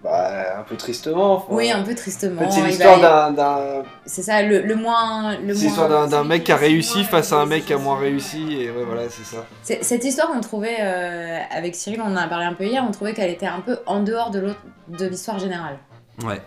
[0.09, 1.35] Bah, un peu tristement.
[1.35, 1.47] enfin.
[1.51, 2.41] oui, un peu En tristement.
[2.43, 3.83] fait, c'est l'histoire d'un-.
[4.05, 5.37] C'est ça, le, le moins.
[5.39, 7.79] le C'est l'histoire d'un mec qui a réussi moins- face à un mec qui a
[7.79, 9.45] moins réussi, et ouais, voilà, c'est ça.
[9.65, 12.85] C'est- Cette histoire, on trouvait, euh, avec Cyril, on en a parlé un peu hier,
[12.87, 15.79] on trouvait qu'elle était un peu en dehors de l'autre- de l'histoire générale.
[16.25, 16.41] Ouais,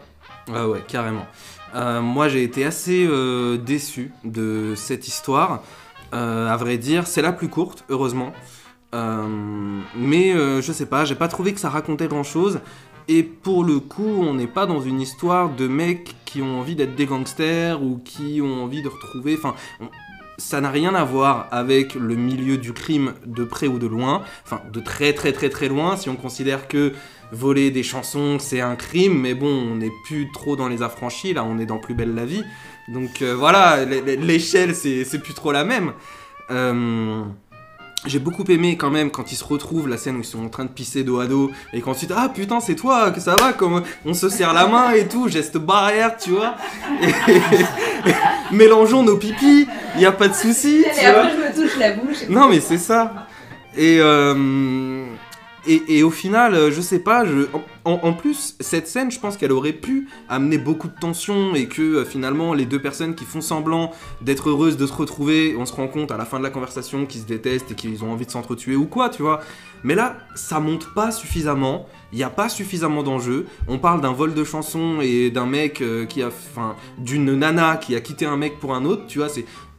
[0.53, 1.25] ouais, ouais, carrément.
[1.75, 5.63] Euh, moi, j'ai été assez euh, déçu de cette histoire.
[6.13, 8.31] Euh, à vrai dire, c'est la plus courte, heureusement.
[8.95, 9.27] Euh,
[9.95, 12.59] mais euh, je sais pas, j'ai pas trouvé que ça racontait grand chose.
[13.11, 16.75] Et pour le coup, on n'est pas dans une histoire de mecs qui ont envie
[16.75, 19.35] d'être des gangsters ou qui ont envie de retrouver.
[19.35, 19.55] Enfin,
[20.37, 24.21] ça n'a rien à voir avec le milieu du crime de près ou de loin.
[24.45, 26.93] Enfin, de très très très très loin, si on considère que
[27.31, 31.33] voler des chansons, c'est un crime, mais bon, on n'est plus trop dans les affranchis,
[31.33, 32.43] là, on est dans Plus belle la vie.
[32.89, 35.93] Donc euh, voilà, l'échelle, c'est c'est plus trop la même.
[36.51, 37.23] Euh,
[38.05, 40.49] j'ai beaucoup aimé quand même quand ils se retrouvent la scène où ils sont en
[40.49, 43.51] train de pisser dos à dos et qu'ensuite ah putain c'est toi que ça va
[43.53, 46.55] comme on se serre la main et tout geste barrière tu vois
[47.01, 47.07] Et-
[48.55, 51.63] mélangeons nos pipis il y a pas de souci Et tu vois après, je me
[51.67, 52.17] touche la bouche.
[52.29, 53.27] non mais c'est ça.
[53.77, 54.98] Et, euh,
[55.67, 57.25] et, au final, euh, je sais pas,
[57.85, 61.81] en, plus, cette scène, je pense qu'elle aurait pu amener beaucoup de tension et que
[61.81, 63.91] euh, finalement, les deux personnes qui font semblant
[64.21, 67.05] d'être heureuses de se retrouver, on se rend compte à la fin de la conversation
[67.05, 69.41] qu'ils se détestent et qu'ils ont envie de s'entretuer ou quoi, tu vois.
[69.83, 73.45] Mais là, ça monte pas suffisamment, il n'y a pas suffisamment d'enjeux.
[73.67, 76.27] On parle d'un vol de chanson et d'un mec euh, qui a.
[76.27, 79.29] Enfin, d'une nana qui a quitté un mec pour un autre, tu vois.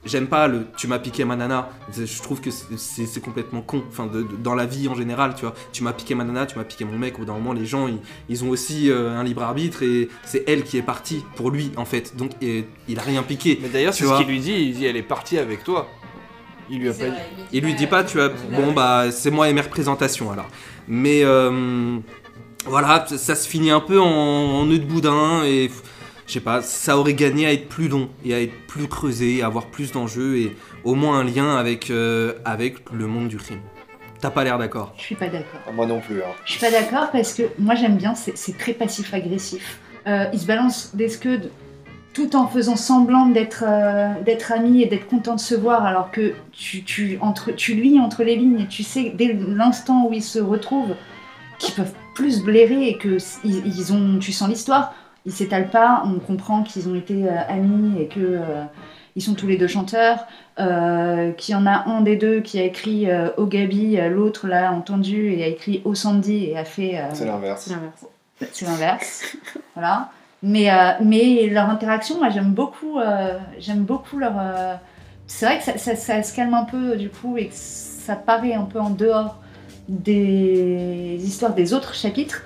[0.05, 1.69] J'aime pas le tu m'as piqué ma nana.
[1.95, 3.83] Je trouve que c'est- complètement con.
[3.89, 5.55] Enfin, de- de- dans la vie en général, tu vois.
[5.73, 7.17] Tu m'as piqué ma nana, tu m'as piqué mon mec.
[7.17, 7.99] Au bout d'un moment, les gens, ils,
[8.31, 11.71] ils ont aussi euh, un libre arbitre et c'est elle qui est partie pour lui,
[11.77, 12.17] en fait.
[12.17, 13.59] Donc, et- il a rien piqué.
[13.61, 14.17] Mais d'ailleurs, c'est ce vois.
[14.19, 14.53] qu'il lui dit.
[14.55, 15.87] Il dit, elle est partie avec toi.
[16.71, 17.17] Il lui a pas dit.
[17.53, 18.29] Il lui dit pas, tu as.
[18.31, 20.49] Bon, bah, c'est moi et mes représentations alors.
[20.89, 21.99] Mais euh,
[22.65, 25.71] voilà, ça, ça se finit un peu en, en nœud de boudin et.
[26.31, 29.43] Je sais pas, ça aurait gagné à être plus long et à être plus creusé,
[29.43, 33.37] à avoir plus d'enjeux et au moins un lien avec, euh, avec le monde du
[33.37, 33.59] crime.
[34.21, 35.61] T'as pas l'air d'accord Je suis pas d'accord.
[35.75, 36.21] Moi non plus.
[36.21, 36.27] hein.
[36.45, 39.81] Je suis pas d'accord parce que moi j'aime bien, c'est très passif-agressif.
[40.07, 41.51] Euh, il se balance des scuds
[42.15, 46.13] tout en faisant semblant d'être euh, d'être ami et d'être content de se voir alors
[46.13, 50.13] que tu, tu, entre, tu lis entre les lignes et tu sais dès l'instant où
[50.13, 50.95] ils se retrouvent
[51.59, 54.95] qu'ils peuvent plus blairer et que ils, ils ont, tu sens l'histoire.
[55.27, 58.63] Ils s'étalent pas, on comprend qu'ils ont été euh, amis et que euh,
[59.17, 60.27] ils sont tous les deux chanteurs,
[60.59, 64.47] euh, qu'il y en a un des deux qui a écrit euh, au Gabi, l'autre
[64.49, 66.99] l'a entendu et a écrit au Sandy et a fait.
[66.99, 67.03] euh,
[67.65, 68.07] C'est l'inverse.
[68.53, 69.37] C'est l'inverse.
[69.75, 70.11] voilà.
[70.43, 74.33] Mais, euh, mais leur interaction, moi j'aime beaucoup, euh, j'aime beaucoup leur.
[74.39, 74.75] euh,
[75.27, 78.17] C'est vrai que ça, ça- ça se calme un peu du coup et que ça
[78.17, 79.37] paraît un peu en dehors
[79.89, 82.43] des histoires des autres chapitres.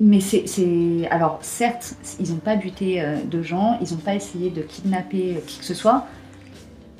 [0.00, 1.08] Mais c'est.
[1.10, 5.36] Alors certes, ils n'ont pas buté euh, de gens, ils n'ont pas essayé de kidnapper
[5.36, 6.06] euh, qui que ce soit.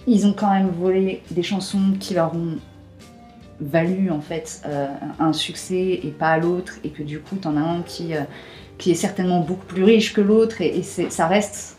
[0.08, 2.56] Ils ont quand même volé des chansons qui leur ont
[3.60, 4.88] valu en fait euh,
[5.20, 8.12] un succès et pas l'autre et que du coup t'en as un qui,
[8.78, 11.76] qui est certainement beaucoup plus riche que l'autre et, ça reste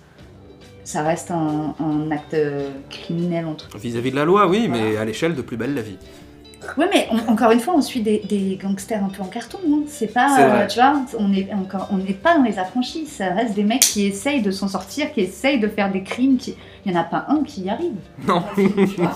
[0.84, 2.36] ça reste un, un acte
[2.90, 5.98] criminel entre Vis-à-vis de la loi, oui, mais à l'échelle de Plus belle la vie.
[6.78, 9.60] Ouais, mais on- encore une fois, on suit des, des gangsters un peu en carton.
[9.70, 9.84] hein.
[9.88, 13.06] C'est pas, euh, tu vois, on est encore, on n'est pas dans les affranchis.
[13.06, 16.38] Ça reste des mecs qui essayent de s'en sortir, qui essayent de faire des crimes.
[16.38, 16.56] Qui...
[16.86, 17.94] Il y en a pas un qui y arrive.
[18.28, 18.44] Non.
[18.56, 18.66] Tu
[18.98, 19.16] vois?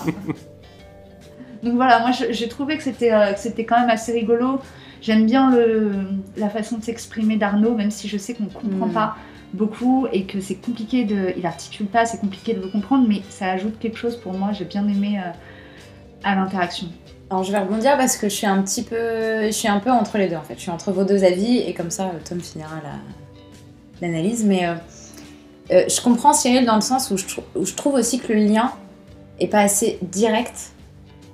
[1.62, 4.60] Donc voilà, moi j'ai trouvé que c'était euh, que c'était quand même assez rigolo.
[5.00, 5.92] J'aime bien le,
[6.36, 8.92] la façon de s'exprimer d'Arnaud, même si je sais qu'on comprend Mm.
[8.92, 9.16] pas
[9.54, 13.22] beaucoup et que c'est compliqué de, il articule pas, c'est compliqué de le comprendre, mais
[13.30, 14.52] ça ajoute quelque chose pour moi.
[14.52, 15.30] J'ai bien aimé euh,
[16.22, 16.88] à l'interaction.
[17.34, 19.90] Alors je vais rebondir parce que je suis un petit peu, je suis un peu
[19.90, 20.54] entre les deux en fait.
[20.54, 24.44] Je suis entre vos deux avis et comme ça Tom finira la- l'analyse.
[24.44, 24.74] Mais euh,
[25.72, 28.70] euh, je comprends Cyril dans le sens où je, trouve aussi que le lien
[29.40, 30.74] est pas assez direct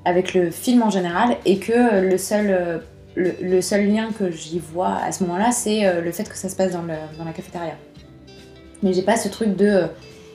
[0.07, 2.79] avec le film en général et que le seul, euh,
[3.15, 6.49] le seul lien que j'y vois à ce moment-là c'est euh, le fait que ça
[6.49, 7.75] se passe dans, le, dans la cafétéria.
[8.83, 9.87] Mais j'ai pas ce truc de euh,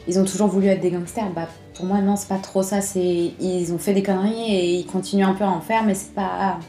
[0.07, 1.31] ils ont toujours voulu être des gangsters.
[1.35, 2.81] Bah, pour moi, non, c'est pas trop ça.
[2.81, 5.93] C'est ils ont fait des conneries et ils continuent un peu à en faire, mais
[5.93, 6.59] c'est pas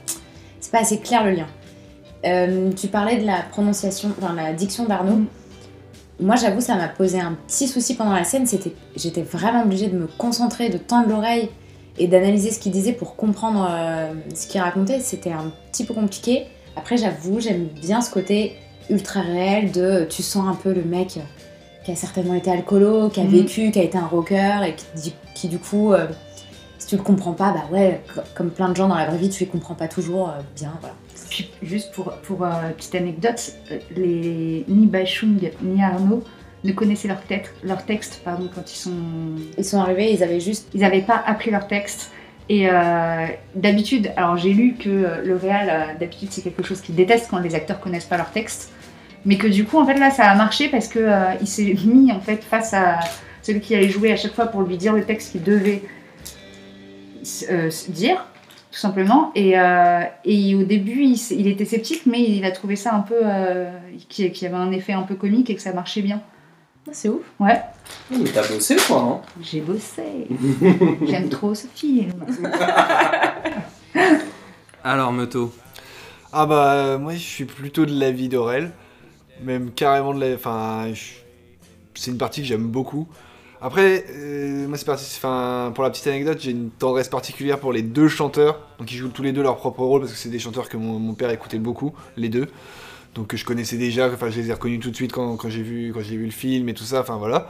[0.61, 1.47] c'est pas assez clair le lien.
[2.25, 5.17] Euh, tu parlais de la prononciation, enfin la diction d'Arnaud.
[5.17, 5.27] Mm.
[6.19, 8.47] Moi, j'avoue, ça m'a posé un petit souci pendant la scène.
[8.47, 11.51] C'était, j'étais vraiment obligée de me concentrer, de tendre l'oreille
[11.99, 15.01] et d'analyser ce qu'il disait pour comprendre euh, ce qu'il racontait.
[15.01, 16.47] C'était un petit peu compliqué.
[16.75, 18.57] Après, j'avoue, j'aime bien ce côté
[18.89, 21.19] ultra réel de tu sens un peu le mec
[21.87, 23.31] qui a certainement été alcoolo, qui a Mhm.
[23.31, 24.75] vécu, qui a été un rocker et
[25.37, 26.09] qui, du coup, euh,
[26.79, 29.19] si tu le comprends pas, bah ouais, co- comme plein de gens dans la vraie
[29.19, 30.97] vie, tu les comprends pas toujours euh, bien, voilà.
[31.31, 33.53] Puis, juste pour, pour euh, petite anecdote,
[33.97, 36.25] les, ni Bachung ni Arnaud
[36.65, 38.91] ne connaissaient leur, tête, leur texte pardon, quand ils sont.
[39.57, 40.69] Ils sont arrivés, ils avaient juste.
[40.75, 42.11] Ils n'avaient pas appris leur texte.
[42.49, 47.29] Et euh, d'habitude, alors j'ai lu que le réal, d'habitude, c'est quelque chose qu'ils détestent
[47.31, 48.73] quand les acteurs connaissent pas leur texte.
[49.27, 51.77] Mais que du coup, en fait, là, ça a marché parce que euh, il s'est
[51.85, 53.01] mis en fait face à
[53.43, 55.83] celui qui allait jouer à chaque fois pour lui dire le texte qu'il devait
[57.51, 58.25] euh, dire,
[58.71, 59.33] tout simplement.
[59.35, 63.19] Et, euh, et au début, il, était sceptique, mais il a trouvé ça un peu.
[63.23, 63.71] euh,
[64.09, 66.23] qu'il y avait un effet un peu comique et que ça marchait bien.
[66.93, 67.23] c'est ouf.
[67.41, 67.61] Ouais,
[68.11, 69.21] Mais t'as bossé quoi, non?
[69.43, 70.29] J'ai bossé.
[71.07, 72.13] J'aime trop ce film.
[74.85, 75.53] Alors, Meto.
[76.33, 78.73] Ah bah moi je suis plutôt de l'avis d'Aurel,
[79.43, 80.35] même carrément de la...
[80.35, 80.93] Enfin,
[81.95, 83.09] c'est une partie que j'aime beaucoup.
[83.61, 88.09] Après, euh, moi c'est pour la petite anecdote, j'ai une tendresse particulière pour les deux
[88.09, 88.61] chanteurs.
[88.79, 90.77] Donc ils jouent tous les deux leur propre rôle parce que c'est des chanteurs que
[90.77, 92.49] mon, père écoutait beaucoup, les deux.
[93.15, 94.09] Donc que je connaissais déjà.
[94.13, 96.27] Enfin, je les ai reconnus tout de suite quand, quand j'ai vu quand j'ai vu
[96.27, 97.01] le film et tout ça.
[97.01, 97.49] Enfin voilà.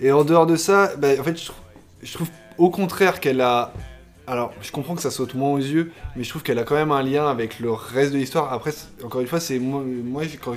[0.00, 1.60] Et en dehors de ça, bah, en fait, je, trou-
[2.02, 2.28] je trouve
[2.58, 3.72] au contraire qu'elle a.
[4.26, 6.76] Alors, je comprends que ça saute moins aux yeux, mais je trouve qu'elle a quand
[6.76, 8.52] même un lien avec le reste de l'histoire.
[8.52, 8.72] Après,
[9.04, 10.54] encore une fois, c'est moi, moi quand-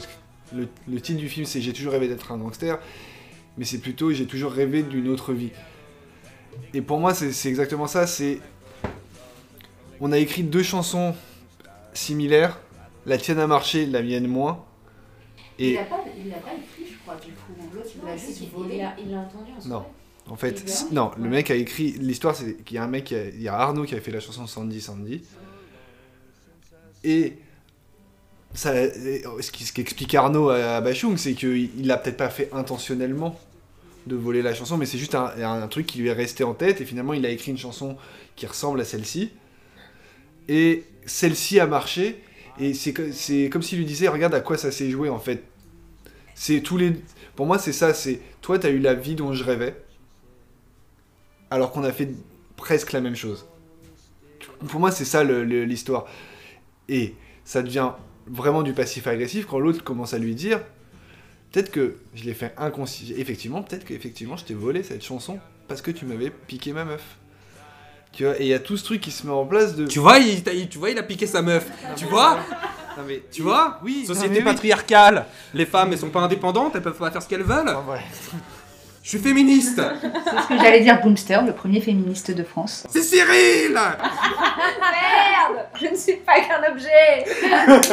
[0.53, 2.79] le, le titre du film, c'est J'ai toujours rêvé d'être un gangster,
[3.57, 5.51] mais c'est plutôt J'ai toujours rêvé d'une autre vie.
[6.73, 8.07] Et pour moi, c'est c'est exactement ça.
[8.07, 8.39] C'est
[9.99, 11.15] on a écrit deux chansons
[11.93, 12.59] similaires.
[13.05, 14.65] La tienne a marché, la mienne moins.
[15.59, 17.53] Il Et l'a pas, il l'a pas écrit, je crois, du coup.
[17.73, 18.83] L'autre, il l'a juste volé.
[19.01, 19.85] il l'a entendu en Non.
[20.27, 21.91] En fait, non, le mec a écrit.
[21.99, 24.01] L'histoire, c'est qu'il y a un mec, qui a- il y a Arnaud qui a
[24.01, 25.21] fait la chanson Sandy Sandy.
[27.03, 27.37] Et.
[28.55, 33.37] Et ce qu'explique Arnaud à, Bachung, c'est qu'il il l'a peut-être pas fait intentionnellement
[34.07, 36.79] de voler la chanson, mais c'est juste un, truc qui lui est resté en tête,
[36.79, 37.97] et finalement il a écrit une chanson
[38.35, 39.31] qui ressemble à celle-ci.
[40.47, 42.21] Et celle-ci a marché,
[42.59, 45.19] et c'est co- c'est comme s'il lui disait Regarde à quoi ça s'est joué en
[45.19, 45.43] fait.
[46.33, 46.93] C'est tous les.
[47.35, 48.21] Pour moi, c'est ça c'est.
[48.41, 49.75] Toi, t'as eu la vie dont je rêvais,
[51.49, 52.09] alors qu'on a fait
[52.55, 53.45] presque la même chose.
[54.67, 56.05] Pour moi, c'est ça l'histoire.
[56.87, 57.91] Et ça devient
[58.27, 60.59] vraiment du passif-agressif quand l'autre commence à lui dire
[61.51, 63.17] Peut-être que je l'ai fait inconsciemment.
[63.19, 67.01] Effectivement, peut-être qu'effectivement, je t'ai volé cette chanson parce que tu m'avais piqué ma meuf.
[68.11, 69.87] Tu vois, et il y a tout ce truc qui se met en place de.
[69.87, 71.65] Tu vois, il, t'a- il- tu vois, il a piqué sa meuf.
[71.95, 72.39] Tu vois
[72.97, 74.43] Non, mais- Tu vois Oui, Société oui.
[74.43, 75.25] patriarcale.
[75.53, 77.67] Les femmes, elles sont pas indépendantes, elles peuvent pas faire ce qu'elles veulent.
[77.69, 77.99] Ah, ouais.
[79.03, 79.81] Je suis féministe.
[80.01, 82.85] C'est ce que j'allais dire, Boomster, le premier féministe de France.
[82.89, 87.25] C'est Cyril Merde Je ne suis pas qu'un objet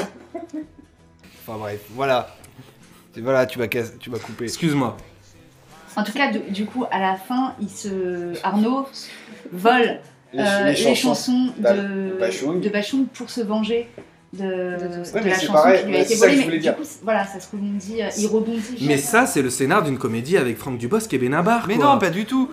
[1.46, 2.34] Enfin bref, voilà.
[3.16, 4.44] Voilà, tu vas, casser- tu vas couper.
[4.44, 4.96] Excuse-moi.
[5.96, 8.32] En tout cas, du, du coup, à la fin, il se...
[8.42, 8.86] Arnaud
[9.52, 10.00] vole
[10.34, 12.60] euh, les, chansons, de, Bachung.
[12.60, 13.88] de Bachung pour se venger
[14.32, 16.36] de, Ouais, de mais la chanson pareil, qui lui a été volée.
[16.36, 16.76] Mais du dire.
[16.76, 18.86] coup, voilà, ça se rebondit, euh, il rebondit.
[18.86, 21.66] Mais ça, c'est le scénar d'une comédie avec Franck Dubosc et Benabar.
[21.68, 21.84] Mais quoi.
[21.84, 22.48] non, pas du tout.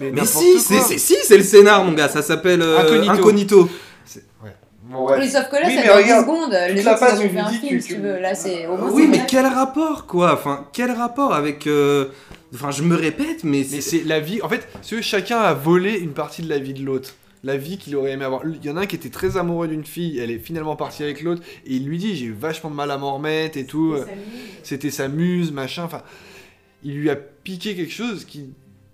[0.00, 2.08] Mais, si, c'est si, c'est le scénar, mon gars.
[2.08, 3.12] Ça s'appelle euh, Incognito.
[3.12, 3.70] Incognito.
[4.04, 4.50] C'est- ouais.
[4.90, 5.18] Bon, ouais.
[5.20, 6.52] Oui, sauf que là, Oui, ça dure 10 regarde, secondes.
[6.74, 8.18] Les la phase où fait un film, tu- si tu- veux.
[8.18, 8.90] Là, c'est au moins.
[8.90, 9.26] Oui, mais vrai.
[9.28, 10.34] quel rapport, quoi?
[10.34, 11.66] Enfin, quel rapport avec.
[11.66, 12.06] euh,
[12.52, 14.02] Enfin, je me répète, mais Mais c'est.
[14.04, 14.42] la vie.
[14.42, 17.14] En fait, si chacun a volé une partie de la vie de l'autre.
[17.44, 18.42] La vie qu'il aurait aimé avoir.
[18.44, 21.02] Il y en a un qui était très amoureux d'une fille, elle est finalement partie
[21.04, 23.64] avec l'autre, et il lui dit J'ai eu vachement de mal à m'en remettre et
[23.64, 23.94] tout.
[24.62, 25.84] C'était sa muse, machin.
[25.84, 26.02] Enfin,
[26.84, 28.50] il lui a piqué quelque chose qui,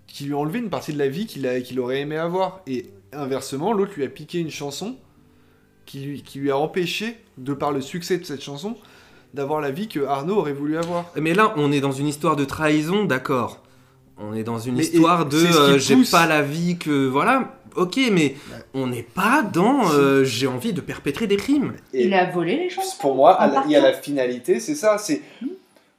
[0.07, 2.61] qui lui a enlevé une partie de la vie qu'il a- qu'il aurait aimé avoir.
[2.69, 4.95] Et inversement, l'autre lui a piqué une chanson
[5.87, 8.77] qui lui, qui lui a empêché, de par le succès de cette chanson,
[9.35, 11.07] d'avoir la vie que Arnaud aurait voulu avoir.
[11.17, 13.63] Mais là, on est dans une histoire de trahison, d'accord.
[14.19, 17.07] On est dans une Mais histoire de euh, j'ai pas la vie que.
[17.07, 18.35] Voilà, ok, mais
[18.73, 21.75] on n'est pas dans euh, j'ai envie de perpétrer des crimes.
[21.93, 22.97] Il a volé les chansons.
[23.01, 25.21] pour moi, il y a la finalité, c'est ça, c'est.
[25.43, 25.49] Hmm.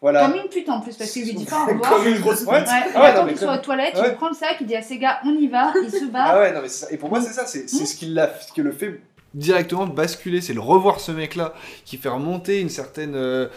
[0.01, 0.27] Voilà.
[0.27, 1.91] Comme une pute en plus, parce qu'il lui dit pas au revoir.
[1.93, 2.69] Comme une grosse Ouais, pute.
[2.71, 4.09] il Ah ouais, attend non, mais qu'il soit aux toilettes, Ouais.
[4.09, 6.23] il prend le sac, il dit à ses gars, on y va, il se bat.
[6.25, 6.88] Ah ouais, non, mais ça.
[6.91, 8.99] Et pour moi, c'est ça, c'est c'est ce qui, l'a, ce qui le fait
[9.38, 11.53] directement basculer, c'est le revoir ce mec-là,
[11.85, 13.47] qui fait remonter une certaine, euh,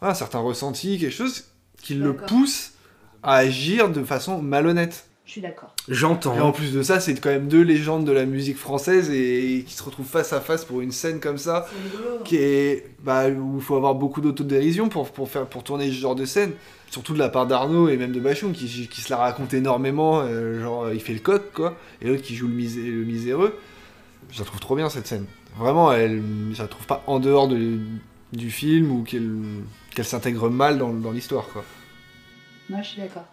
[0.00, 1.44] un certain ressenti, quelque chose
[1.80, 2.72] qui le pousse
[3.22, 5.06] à agir de façon malhonnête.
[5.24, 5.74] Je suis d'accord.
[5.88, 6.36] J'entends.
[6.36, 9.64] Et en plus de ça, c'est quand même deux légendes de la musique française et,
[9.66, 11.68] qui se retrouvent face à face pour une scène comme ça,
[12.24, 15.94] qui est bah, où il faut avoir beaucoup d'autodérision pour, pour, faire, pour tourner ce
[15.94, 16.52] genre de scène.
[16.90, 20.20] Surtout de la part d'Arnaud et même de Bachung qui, qui se la raconte énormément,
[20.20, 23.58] euh, genre il fait le coq quoi, et l'autre qui joue le, misé- le miséreux.
[24.32, 25.26] Je la trouve trop bien cette scène.
[25.56, 26.22] Vraiment, elle,
[26.52, 27.78] je la trouve pas en dehors de-
[28.32, 29.30] du film ou qu'elle
[29.94, 31.64] qu'elle s'intègre mal dans, dans l'histoire quoi.
[32.70, 33.24] Moi, je suis d'accord.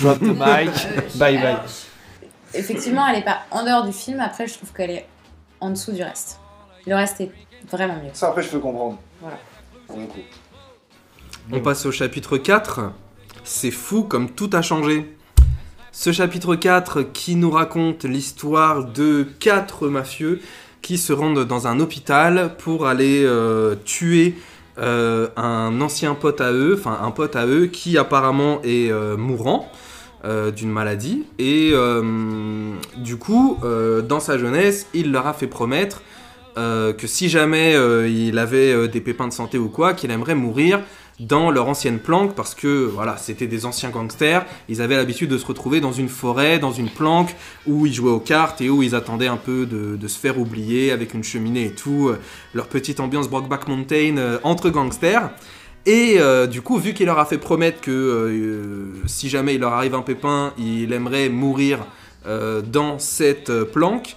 [0.00, 0.36] Drop the mic,
[1.16, 1.46] bye bye.
[1.46, 1.64] alors,
[2.54, 4.20] Effectivement, elle est pas en dehors du film.
[4.20, 5.06] Après, je trouve qu'elle est
[5.60, 6.40] en dessous du reste.
[6.86, 7.30] Le reste est
[7.70, 8.10] vraiment mieux.
[8.14, 8.98] Ça après je peux comprendre.
[9.20, 9.38] Voilà.
[9.86, 10.18] Pour le coup.
[11.52, 12.92] On passe au chapitre 4.
[13.44, 15.15] C'est fou comme tout a changé.
[15.98, 20.40] Ce chapitre 4 qui nous raconte l'histoire de quatre mafieux
[20.82, 24.34] qui se rendent dans un hôpital pour aller euh, tuer
[24.78, 29.16] euh, un ancien pote à eux, enfin un pote à eux qui apparemment est euh,
[29.16, 29.72] mourant
[30.56, 31.24] d'une maladie.
[31.38, 31.72] Et
[32.96, 33.58] du coup,
[34.08, 36.02] dans sa jeunesse, il leur a fait promettre
[36.56, 37.76] que si jamais
[38.10, 40.80] il avait des pépins de santé ou quoi, qu'il aimerait mourir
[41.20, 45.38] dans leur ancienne planque parce que voilà, c'était des anciens gangsters, ils avaient l'habitude de
[45.38, 47.34] se retrouver dans une forêt, dans une planque
[47.66, 50.92] où ils jouaient aux cartes et où ils attendaient un peu de, se faire oublier
[50.92, 52.18] avec une cheminée et tout, euh,
[52.54, 55.30] leur petite ambiance Brokeback Mountain euh, entre gangsters.
[55.84, 59.72] Et euh, du coup, vu qu'il leur a fait promettre que si jamais il leur
[59.72, 61.86] arrive un pépin, il aimerait mourir
[62.24, 64.16] dans cette planque,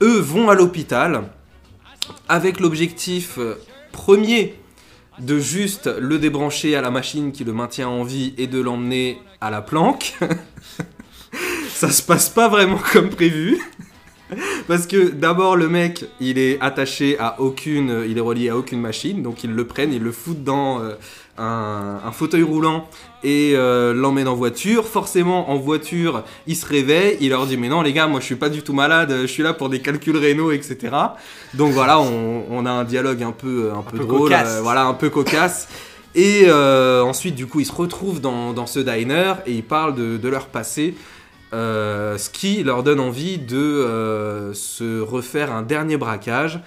[0.00, 1.24] eux vont à l'hôpital
[2.28, 3.40] avec l'objectif
[3.90, 4.54] premier
[5.20, 9.20] de juste le débrancher à la machine qui le maintient en vie et de l'emmener
[9.40, 10.16] à la planque.
[11.68, 13.58] Ça se passe pas vraiment comme prévu.
[14.66, 18.80] Parce que d'abord le mec il est attaché à aucune, il est relié à aucune
[18.80, 20.94] machine, donc ils le prennent, ils le foutent dans euh,
[21.38, 22.86] un, un fauteuil roulant
[23.24, 24.86] et euh, l'emmènent en voiture.
[24.86, 28.26] Forcément en voiture il se réveille, il leur dit mais non les gars moi je
[28.26, 30.94] suis pas du tout malade, je suis là pour des calculs rénaux etc.
[31.54, 34.84] Donc voilà on, on a un dialogue un peu, un peu, peu drôle, euh, voilà
[34.84, 35.68] un peu cocasse.
[36.14, 39.94] Et euh, ensuite du coup ils se retrouvent dans, dans ce diner et ils parlent
[39.94, 40.94] de, de leur passé.
[41.52, 46.60] Ce qui leur donne envie de se refaire un dernier braquage.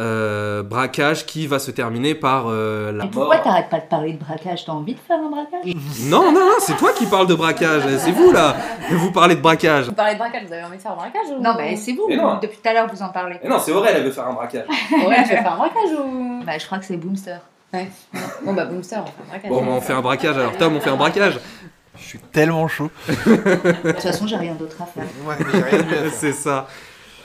[0.00, 3.44] Euh, braquage qui va se terminer par euh, la Et pourquoi mort.
[3.44, 4.64] t'arrêtes pas de parler de braquage?
[4.64, 5.74] T'as envie de faire un braquage?
[6.04, 8.56] Non, non, non, c'est toi qui parles de braquage, c'est vous là.
[8.90, 9.86] Vous parlez de braquage.
[9.86, 11.42] Vous parlez de braquage, vous avez envie de faire un braquage ou...
[11.42, 12.06] Non, mais c'est vous.
[12.08, 12.38] Mais non.
[12.40, 13.36] Depuis tout à l'heure, vous en parlez.
[13.46, 14.64] non, c'est Aurel, elle veut faire un braquage.
[14.92, 16.42] Ouais, tu veux faire un braquage ou.
[16.46, 17.36] Bah, je crois que c'est Boomster.
[17.74, 17.88] Ouais.
[18.44, 19.50] Bon, bah, Boomster, on fait un braquage.
[19.50, 20.56] Bon, bah, on fait un braquage alors.
[20.56, 21.38] Tom, on fait un braquage.
[21.98, 22.90] Je suis tellement chaud.
[23.06, 25.04] De toute façon, j'ai rien d'autre à faire.
[25.26, 26.12] Ouais, mais j'ai rien vu à faire.
[26.14, 26.66] c'est ça.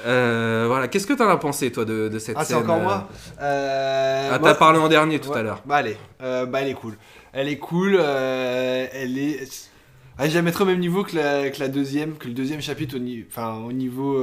[0.06, 2.78] Euh, voilà, qu'est-ce que t'en as pensé toi de, de cette Ah, c'est scène encore
[2.78, 3.10] euh, moi
[3.42, 5.40] euh, Ah, t'as parlé en dernier tout Ouais.
[5.40, 5.62] à l'heure.
[5.66, 6.96] Bah allez, euh, bah elle est cool.
[7.34, 9.70] Elle est cool, elle est...
[10.18, 12.62] Ah, je la mettrai au même niveau que la, que la deuxième, que le deuxième
[12.62, 14.14] chapitre, au, ni- enfin, au niveau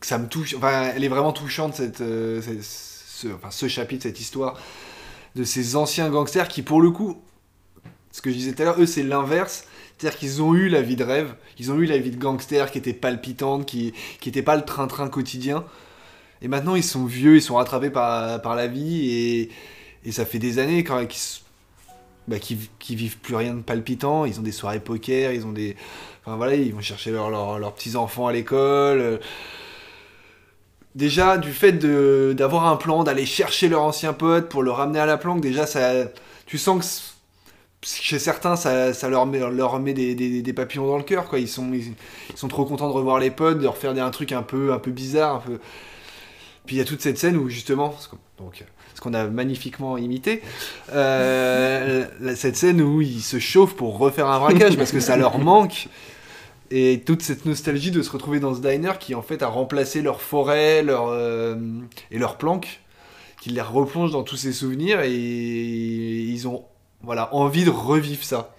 [0.00, 0.54] que ça me touche.
[0.56, 4.54] Enfin, elle est vraiment touchante, cette, cette- ce, enfin, ce chapitre, cette histoire
[5.36, 7.22] de ces anciens gangsters qui, pour le coup,
[8.10, 9.64] ce que je disais tout à l'heure, eux, c'est l'inverse.
[9.98, 12.70] C'est-à-dire qu'ils ont eu la vie de rêve, ils ont eu la vie de gangster
[12.70, 15.64] qui était palpitante, qui qui était pas le train-train quotidien.
[16.40, 19.50] Et maintenant, ils sont vieux, ils sont rattrapés par, par la vie, et,
[20.04, 21.40] et ça fait des années quand qu'ils
[22.28, 22.36] bah,
[22.90, 24.24] vivent plus rien de palpitant.
[24.24, 25.76] Ils ont des soirées poker, ils ont des.
[26.24, 29.18] Enfin voilà, ils vont chercher leurs leurs petits-enfants à l'école.
[30.94, 31.72] Déjà, du fait
[32.34, 35.66] d'avoir un plan, d'aller chercher leur ancien pote pour le ramener à la planque, déjà,
[35.66, 35.92] ça,
[36.46, 37.07] tu sens que
[37.82, 41.28] chez certains, ça, ça leur met, leur met des, des- des papillons dans le cœur.
[41.28, 41.38] Quoi.
[41.38, 41.94] Ils, sont, ils,
[42.30, 44.72] ils sont trop contents de revoir les potes, de refaire des, un truc un peu,
[44.72, 45.36] un peu bizarre.
[45.36, 45.58] Un peu...
[46.66, 48.64] Puis il y a toute cette scène où, justement, ce qu'on- donc,
[48.94, 50.42] ce qu'on a magnifiquement imité,
[50.92, 52.04] euh,
[52.34, 55.88] cette scène où ils se chauffent pour refaire un braquage parce que ça leur manque.
[56.70, 60.02] Et toute cette nostalgie de se retrouver dans ce diner qui en fait a remplacé
[60.02, 61.56] leur forêt leur, euh,
[62.10, 62.80] et leur planque,
[63.40, 66.64] qui les replonge dans tous ces souvenirs et ils ont
[67.02, 68.50] voilà, envie de revivre ça.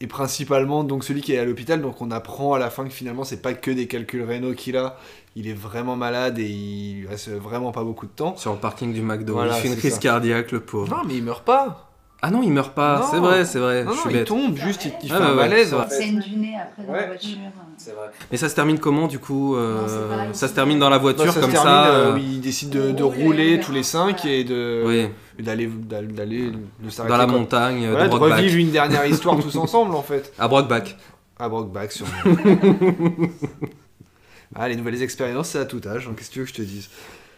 [0.00, 2.90] Et principalement donc celui qui est à l'hôpital, donc on apprend à la fin que
[2.90, 4.96] finalement c'est pas que des calculs rénaux qu'il a,
[5.36, 8.36] il est vraiment malade et il reste vraiment pas beaucoup de temps.
[8.36, 10.00] Sur le parking du McDo, Voilà, il fait une crise ça.
[10.00, 10.90] cardiaque, le pauvre.
[10.90, 11.88] Non mais il meurt pas.
[12.24, 13.82] Ah non, il meurt pas, c'est vrai, c'est vrai.
[13.82, 15.74] Non, je non, il tombe, juste il, il Ah, fait ouais, un ouais, malaise.
[15.88, 15.94] fait.
[15.94, 17.00] Scène du nez après dans Ouais.
[17.00, 17.36] la voiture.
[17.76, 18.10] C'est vrai.
[18.30, 21.26] Mais ça se termine comment du coup euh, Non, Ça se termine dans la voiture
[21.26, 23.72] Bah, ça comme se termine ça euh, euh, où ils décident de, de rouler tous
[23.72, 25.08] les cinq et de Oui,
[25.42, 28.38] et d'aller d'aller d'aller de s'arrêter dans la montagne Voilà, de de Brockback.
[28.38, 30.32] revivre une dernière histoire tous ensemble en fait.
[30.38, 30.96] À Brockback.
[31.38, 32.12] À Brockback sûrement.
[34.54, 36.56] ah, les nouvelles expériences c'est à tout âge, hein, qu'est-ce que tu veux que je
[36.56, 36.88] te dise?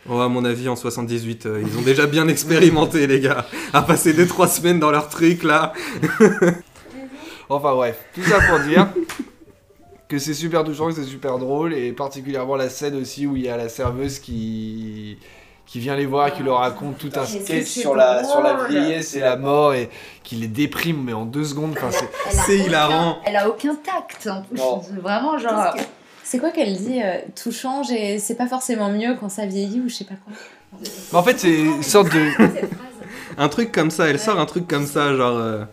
[0.09, 3.47] Oh, à mon avis, en 78, euh, ils ont déjà bien expérimenté, les gars.
[3.73, 5.73] À passer 2-3 semaines dans leur truc là.
[7.49, 8.89] Enfin bref, tout ça pour dire
[10.09, 13.43] que c'est super touchant, que c'est super drôle, et particulièrement la scène aussi où il
[13.43, 15.19] y a la serveuse qui
[15.67, 19.15] qui vient les voir qui leur raconte tout un sketch sur la, sur la vieillesse
[19.17, 19.89] et la mort, et
[20.23, 21.75] qui les déprime, mais en deux secondes.
[21.77, 21.91] Enfin,
[22.47, 23.19] c'est- hilarant.
[23.25, 24.59] Elle a aucun tact en plus.
[24.59, 24.83] Non.
[25.03, 25.75] Vraiment, genre.
[25.75, 25.81] Que-
[26.23, 29.81] C'est quoi qu'elle dit euh, Tout change et c'est pas forcément mieux quand ça vieillit
[29.81, 30.33] ou je sais pas quoi.
[31.13, 32.29] Mais en fait, c'est une sorte de.
[33.39, 35.37] Un truc comme ça, elle sort un truc comme ça, genre.
[35.37, 35.65] euh,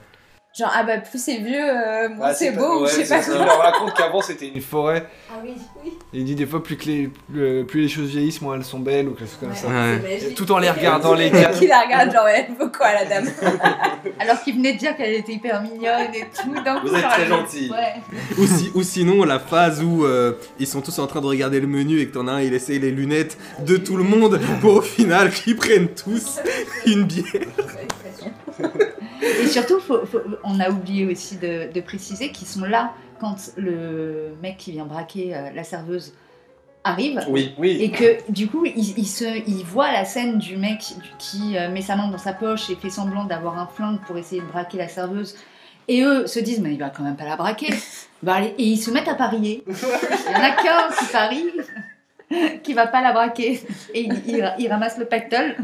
[0.54, 3.22] Genre, ah bah plus c'est vieux, euh, moins Ah, c'est beau ou je sais pas
[3.22, 3.46] Il quoi.
[3.46, 5.06] leur raconte qu'avant c'était une forêt.
[5.32, 5.94] Ah oui, oui.
[6.14, 8.66] Et il dit des fois plus, que les, plus, plus les choses vieillissent, moins elles
[8.66, 9.68] sont belles ou quelque chose comme ça.
[9.70, 10.34] Ouais.
[10.36, 11.52] Tout en les regardant les gars.
[11.58, 13.30] Qui la regarde, genre, elle veut quoi la dame
[14.20, 16.50] Alors qu'il venait de dire qu'elle était hyper mignonne et tout.
[16.52, 17.72] coup, Vous êtes très elle- gentil.
[17.72, 18.02] Ouais.
[18.38, 21.62] Ou, si- ou sinon, la phase où euh, ils sont tous en train de regarder
[21.62, 24.38] le menu et que t'en as un, il essaye les lunettes de tout le monde
[24.60, 26.40] pour au final qu'ils prennent tous
[26.86, 27.24] une bière.
[29.22, 33.36] Et surtout, faut- faut- on a oublié aussi de, de préciser qu'ils sont là quand
[33.58, 36.14] le mec qui vient braquer euh, la serveuse
[36.84, 37.24] arrive.
[37.30, 37.54] Oui.
[37.60, 37.78] Oui.
[37.82, 40.80] Et que du coup, il, il se, il voit la scène du mec
[41.20, 44.18] qui euh, met sa main dans sa poche et fait semblant d'avoir un flingue pour
[44.18, 45.36] essayer de braquer la serveuse.
[45.88, 47.74] Et eux se disent, mais il va quand même pas la braquer.
[48.24, 49.64] Bah, et ils se mettent à parier.
[49.66, 51.44] Il y en a qu'un qui parie
[52.64, 53.60] qui va pas la braquer.
[53.96, 55.56] Et il, il- il ramasse le pactole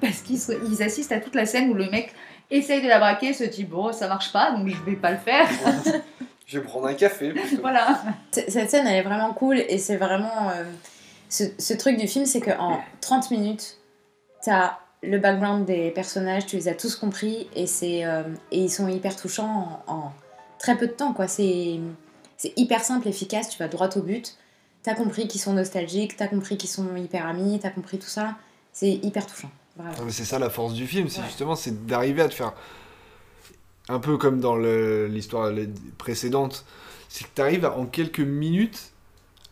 [0.00, 0.38] parce qu'ils
[0.70, 2.12] ils assistent à toute la scène où le mec
[2.50, 5.18] essaye de la braquer, se dit bon, ça marche pas, donc je vais pas le
[5.18, 5.48] faire.
[6.48, 7.30] Je vais prendre un café.
[7.30, 7.60] plutôt.
[7.60, 8.00] voilà.
[8.30, 10.48] Cette scène, elle est vraiment cool et c'est vraiment.
[10.50, 10.62] euh,
[11.28, 13.78] ce, ce truc du film, c'est qu'en 30 minutes,
[14.44, 18.22] t'as le background des personnages, tu les as tous compris et, c'est, euh,
[18.52, 20.12] et ils sont hyper touchants en, en
[20.60, 21.12] très peu de temps.
[21.12, 21.26] quoi.
[21.26, 21.80] C'est,
[22.36, 24.36] c'est hyper simple, efficace, tu vas droit au but.
[24.84, 28.36] T'as compris qu'ils sont nostalgiques, t'as compris qu'ils sont hyper amis, t'as compris tout ça.
[28.72, 29.50] C'est hyper touchant.
[29.76, 29.92] Vraiment.
[29.98, 31.26] Non, mais c'est ça la force du film, c'est Ouais.
[31.26, 32.52] justement c'est d'arriver à te faire
[33.88, 35.52] un peu comme dans l'histoire
[35.98, 36.64] précédente,
[37.08, 38.90] c'est que tu arrives en quelques minutes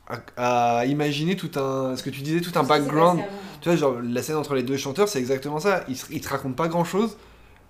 [0.09, 3.21] à, à imaginer tout un ce que tu disais tout un background.
[3.61, 6.29] Tu vois genre la scène entre les deux chanteurs, c'est exactement ça, ils, ils te
[6.29, 7.17] racontent pas grand-chose.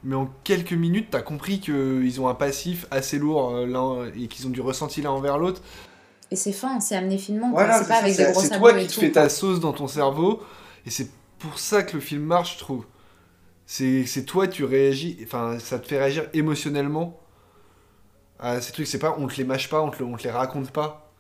[0.07, 4.27] Mais en quelques minutes, t'as compris qu'ils ont un passif assez lourd euh, l'un- et
[4.29, 5.63] qu'ils ont du ressenti l'un envers l'autre.
[6.31, 7.51] Et c'est fin, c'est amené finement.
[7.53, 9.29] Voilà, c'est pas c'est avec ça, des gros c'est sabots toi qui te fais ta
[9.31, 10.43] sauce dans ton cerveau,
[10.85, 11.09] et c'est
[11.45, 12.87] pour ça que le film marche, je trouve.
[13.67, 17.21] C'est toi, tu réagis, enfin, ça te fait réagir émotionnellement
[18.39, 18.87] à ces trucs.
[18.87, 21.13] C'est pas, on te les mâche pas, on te, les raconte pas.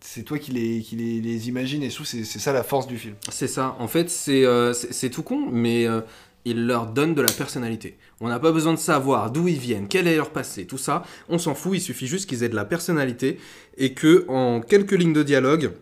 [0.00, 2.98] C'est toi qui les, qui les, les imagines, et que c'est ça la force du
[2.98, 3.14] film.
[3.30, 3.76] C'est ça.
[3.78, 4.74] En fait, c'est euh,
[5.12, 6.00] tout con, mais euh,
[6.44, 7.96] il leur donne de la personnalité.
[8.20, 11.04] On n'a pas besoin de savoir d'où ils viennent, quel est leur passé, tout ça.
[11.28, 11.72] On s'en fout.
[11.74, 13.38] Il suffit juste qu'ils aient de la personnalité
[13.76, 15.72] et que en quelques lignes de dialogue,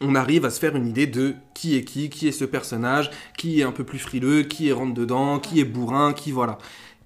[0.00, 3.10] on arrive à se faire une idée de qui est qui, qui est ce personnage,
[3.36, 6.58] qui est un peu plus frileux, qui est rentre dedans, qui est bourrin, qui voilà.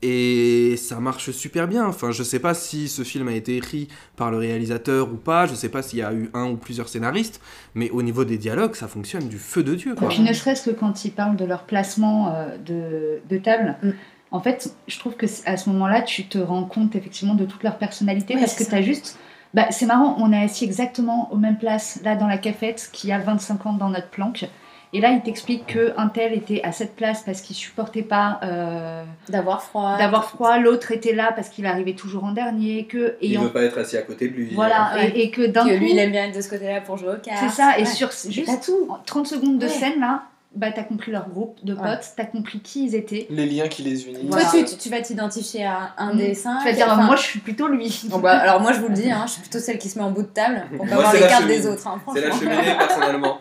[0.07, 1.87] Et ça marche super bien.
[1.87, 5.47] Enfin, je sais pas si ce film a été écrit par le réalisateur ou pas.
[5.47, 7.41] Je sais pas s'il y a eu un ou plusieurs scénaristes.
[7.75, 9.95] Mais au niveau des dialogues, ça fonctionne du feu de Dieu.
[10.01, 13.77] Et puis ne serait-ce que quand ils parlent de leur placement euh, de, de table,
[13.83, 13.91] Mm.
[14.31, 17.63] en fait, je trouve que à ce moment-là, tu te rends compte effectivement de toute
[17.63, 19.19] leur personnalité Ouais, parce que c'est tu as juste.
[19.55, 23.11] Bah, c'est marrant, on est assis exactement aux mêmes places là dans la cafette qui
[23.13, 24.45] a 25 ans dans notre planque.
[24.93, 28.39] Et là, il t'explique que un tel était à cette place parce qu'il supportait pas
[28.45, 29.97] euh, D'avoir froid.
[29.99, 33.43] d'avoir froid, l'autre était là parce qu'il arrivait toujours en dernier, que et Il en-
[33.43, 34.55] veut pas être assis à côté de lui.
[34.55, 35.11] voilà Ouais.
[35.11, 36.97] et, et que d'un Que coup, lui, il aime bien être de ce côté-là pour
[36.97, 37.39] jouer au cartes.
[37.41, 37.77] c'est ça.
[37.79, 38.87] Et sur juste tout.
[38.89, 39.71] en 30 secondes de Ouais.
[39.73, 40.23] scène là,
[40.57, 41.99] bah t'as compris leur groupe de potes, Ouais.
[42.17, 43.27] t'as compris qui ils étaient.
[43.31, 44.23] Les liens qui les unissent.
[44.29, 44.49] Voilà.
[44.51, 46.17] Toi, tu, tu- vas t'identifier à un Mm.
[46.19, 46.59] des cinq.
[46.61, 48.03] Tu vas dire, enfin- moi je suis plutôt lui.
[48.05, 49.99] Bon, bah, alors moi je vous le dis, hein, je suis plutôt celle qui se
[49.99, 51.59] met en bout de table pour pas Moi, voir les cartes cheminée.
[51.59, 51.87] des autres.
[51.89, 53.39] hein, C'est la cheminée, personnellement.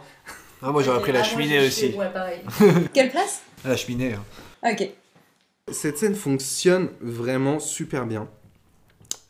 [0.62, 1.94] Ah, moi j'aurais pris la moi, cheminée aussi.
[1.96, 2.40] Ouais, pareil.
[2.94, 3.42] Quelle place?
[3.66, 4.14] La cheminée.
[4.14, 4.70] hein.
[4.72, 4.90] Ok.
[5.72, 8.28] Cette scène fonctionne vraiment super bien.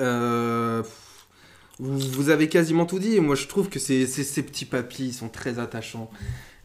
[0.02, 0.82] Euh,
[1.80, 3.16] vous, vous avez quasiment tout dit.
[3.16, 6.10] et Moi, je trouve que ces, ces, ces petits papis ils sont très attachants.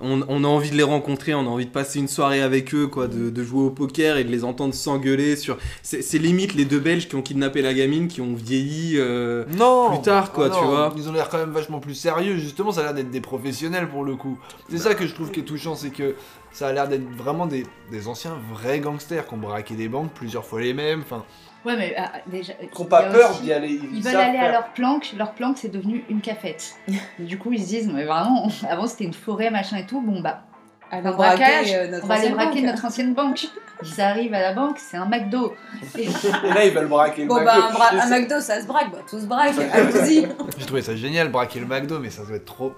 [0.01, 2.73] On, on a envie de les rencontrer, on a envie de passer une soirée avec
[2.73, 5.59] eux, quoi, de, de jouer au poker et de les entendre s'engueuler sur.
[5.83, 8.93] C'est limite les deux Belges qui ont kidnappé la gamine, qui ont vieilli.
[8.97, 10.95] euh, Non Plus tard, quoi, Ah tu non, vois.
[10.97, 13.89] Ils ont l'air quand même vachement plus sérieux, justement, ça a l'air d'être des professionnels
[13.89, 14.39] pour le coup.
[14.71, 16.15] C'est ça que je trouve qui est touchant, c'est que
[16.53, 20.13] ça a l'air d'être vraiment des, des anciens vrais gangsters qui ont braqué des banques
[20.15, 21.25] plusieurs fois les mêmes, enfin,
[21.65, 22.53] Ouais, mais ah, déjà.
[22.55, 23.81] qui il n'ont pas peur d'y aller.
[23.93, 26.77] Ils veulent savent aller à leur planque, leur planque c'est devenu une cafette.
[27.19, 30.21] du coup ils se disent, mais vraiment, avant c'était une forêt, machin et tout, bon
[30.21, 30.43] bah,
[30.91, 32.71] un va braquer braquage, euh, notre on va aller braquer banque.
[32.71, 33.47] notre ancienne banque.
[33.85, 35.55] Ils arrivent à la banque, c'est un McDo.
[35.97, 36.09] Et- Et
[36.53, 37.47] là, ils veulent braquer le Bon McDo.
[37.47, 40.27] bah un, bra- McDo ça se braque, bah tout se braque, allez-y.
[40.59, 42.73] J'ai trouvé ça génial, braquer le McDo, mais ça doit être trop.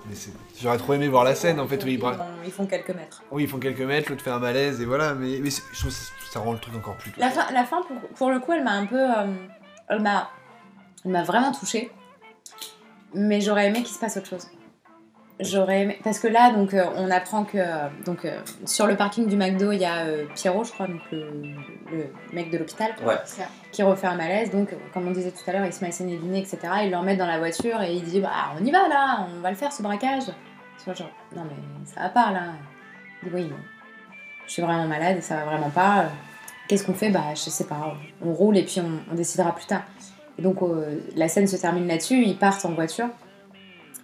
[0.61, 2.19] J'aurais trop aimé voir la scène en fait où ils braquent.
[2.19, 3.23] font- ils font quelques mètres.
[3.31, 5.97] Oui, ils font quelques mètres, l'autre fait un malaise et voilà, mais, je trouve que
[5.97, 7.13] ça- ça rend le truc encore plus.
[7.17, 9.01] La fin, la fin pour, pour le coup, elle m'a un peu.
[9.01, 9.25] euh,
[9.89, 10.29] elle m'a
[11.07, 11.91] elle m'a vraiment touchée.
[13.15, 14.47] Mais j'aurais aimé qu'il se passe autre chose.
[15.43, 15.99] J'aurais aimé.
[16.05, 17.57] Parce que là, donc, euh, on apprend que.
[17.59, 20.87] euh, donc, euh, sur le parking du McDo, il y a euh, Pierrot, je crois,
[20.87, 21.31] donc le,
[21.93, 23.15] le mec de l'hôpital, Ouais.
[23.73, 24.51] qui refait un malaise.
[24.51, 26.59] Donc, comme on disait tout à l'heure, il se met à saigner du nez, etc.
[26.85, 28.31] Ils le remettent dans la voiture et il dit Bah,
[28.61, 30.25] on y va là, on va le faire ce braquage.
[30.27, 32.41] Tu vois, genre, non mais ça va pas là.
[33.23, 33.53] Il dit Oui,
[34.47, 36.05] je suis vraiment malade et ça va vraiment pas.
[36.69, 37.11] Qu'est-ce qu'on fait?
[37.11, 37.95] Bah, je sais pas.
[38.25, 39.83] On roule et puis on, on décidera plus tard.
[40.39, 42.23] Et donc, euh, la scène se termine là-dessus.
[42.25, 43.09] Ils partent en voiture.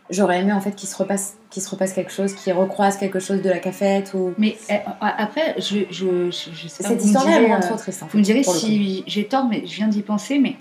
[0.08, 3.18] J'aurais aimé en fait qu'il se repasse, qu'il se repasse quelque chose, qu'ils recroisent quelque
[3.18, 4.34] chose de la cafette ou.
[4.38, 7.48] Mais euh, après, je, je, je, je sais pas, Cette vous me histoire-là, elle direz,
[7.48, 8.02] me rend euh, trop triste.
[8.02, 8.54] En Vous me direz coup.
[8.54, 10.56] si j'ai tort, mais je viens d'y penser, mais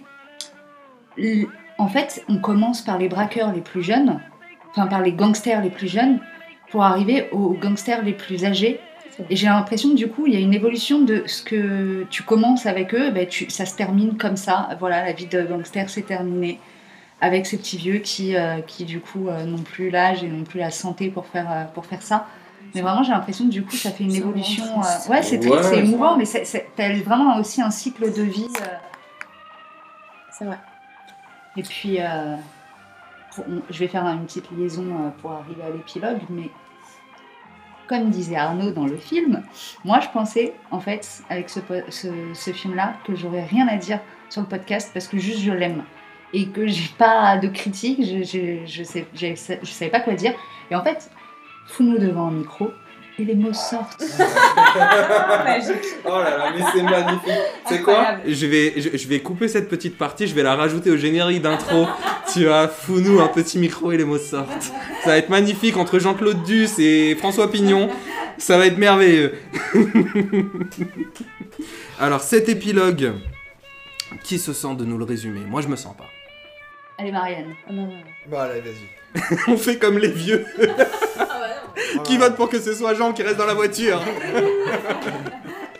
[1.77, 4.19] en fait, on commence par les braqueurs les plus jeunes,
[4.71, 6.19] enfin par les gangsters les plus jeunes,
[6.71, 8.79] pour arriver aux gangsters les plus âgés.
[9.29, 12.23] Et j'ai l'impression que du coup, il y a une évolution de ce que tu
[12.23, 14.69] commences avec eux, ben, tu, ça se termine comme ça.
[14.79, 16.59] Voilà, la vie de gangster s'est terminée
[17.25, 20.43] avec ces petits vieux qui, euh, qui du coup, euh, n'ont plus l'âge et n'ont
[20.43, 22.27] plus la santé pour faire, euh, pour faire ça.
[22.73, 24.63] Mais vraiment, j'ai l'impression que du coup, ça fait une évolution.
[24.81, 25.49] euh, ouais, c'est Ouais.
[25.49, 26.25] triste, c'est émouvant, mais
[26.75, 28.47] t'as vraiment aussi un cycle de vie.
[28.61, 28.65] euh,
[30.31, 30.57] C'est vrai.
[31.57, 32.35] et puis, euh,
[33.33, 36.49] pour- on- je vais faire une petite liaison euh, pour arriver à l'épilogue, mais
[37.87, 39.43] comme disait Arnaud dans le film,
[39.85, 41.59] moi je pensais en fait avec ce,
[41.89, 43.99] ce, ce film-là que j'aurais rien à dire
[44.29, 45.83] sur le podcast parce que juste je l'aime
[46.33, 50.33] et que j'ai pas de critique, je, je, je, sais, je savais pas quoi dire.
[50.69, 51.09] Et en fait,
[51.67, 52.71] fous-nous devant un micro
[53.17, 54.01] et les mots sortent.
[55.45, 55.85] Magique.
[56.03, 57.31] Oh là là, mais c'est magnifique.
[57.67, 58.17] C'est quoi?
[58.27, 61.41] Je vais, je, je vais couper cette petite partie, je vais la rajouter au générique
[61.41, 61.87] d'intro.
[62.33, 64.73] tu vois, fous-nous un petit micro et les mots sortent.
[65.03, 67.89] Ça va être magnifique entre Jean-Claude Duss et François Pignon.
[68.37, 69.33] Ça va être merveilleux.
[71.99, 73.13] Alors, cet épilogue,
[74.23, 75.41] qui se sent de nous le résumer?
[75.41, 76.09] Moi, je me sens pas.
[76.97, 77.53] Allez Marianne.
[77.69, 77.97] Oh, non, non.
[78.27, 79.35] Bon, allez, vas-y.
[79.47, 80.45] On fait comme les vieux.
[82.03, 84.01] qui vote pour que ce soit Jean qui reste dans la voiture?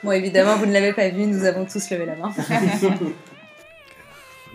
[0.04, 2.32] Bon, évidemment, vous ne l'avez pas vu, nous avons tous levé la main.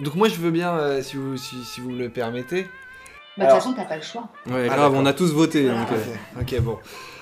[0.00, 2.68] Donc moi je veux bien, euh, si, vous, si, si vous me le permettez.
[3.36, 4.28] Bah, de toute façon, t'as pas le choix.
[4.46, 5.66] Ouais, Ah, grave, on a tous voté.
[5.68, 6.78] donc, euh, Ok, ok, bon.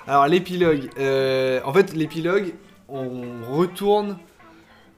[0.07, 0.91] Alors l'épilogue.
[0.99, 2.53] euh, en fait l'épilogue,
[2.91, 4.19] on retourne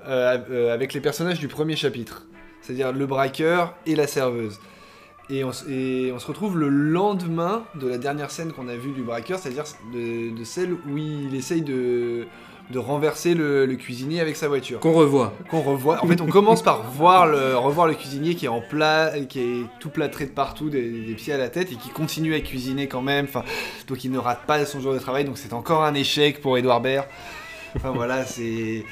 [0.06, 2.26] euh, euh, avec les personnages du premier chapitre.
[2.62, 4.58] C'est-à-dire le braqueur et la serveuse.
[5.30, 8.74] Et on, s- et on se retrouve le lendemain de la dernière scène qu'on a
[8.76, 12.26] vue du braqueur, c'est-à-dire de, de celle où il essaye de,
[12.70, 14.80] de renverser le, le cuisinier avec sa voiture.
[14.80, 15.32] Qu'on revoit.
[15.48, 16.02] Qu'on revoit.
[16.04, 19.38] En fait, on commence par voir le, revoir le cuisinier qui est en plat, qui
[19.40, 22.40] est tout plâtré de partout, des, des pieds à la tête, et qui continue à
[22.40, 23.26] cuisiner quand même.
[23.26, 23.44] Enfin,
[23.86, 25.24] donc il ne rate pas son jour de travail.
[25.24, 27.06] Donc c'est encore un échec pour Edouard Baird.
[27.76, 28.84] Enfin voilà, c'est.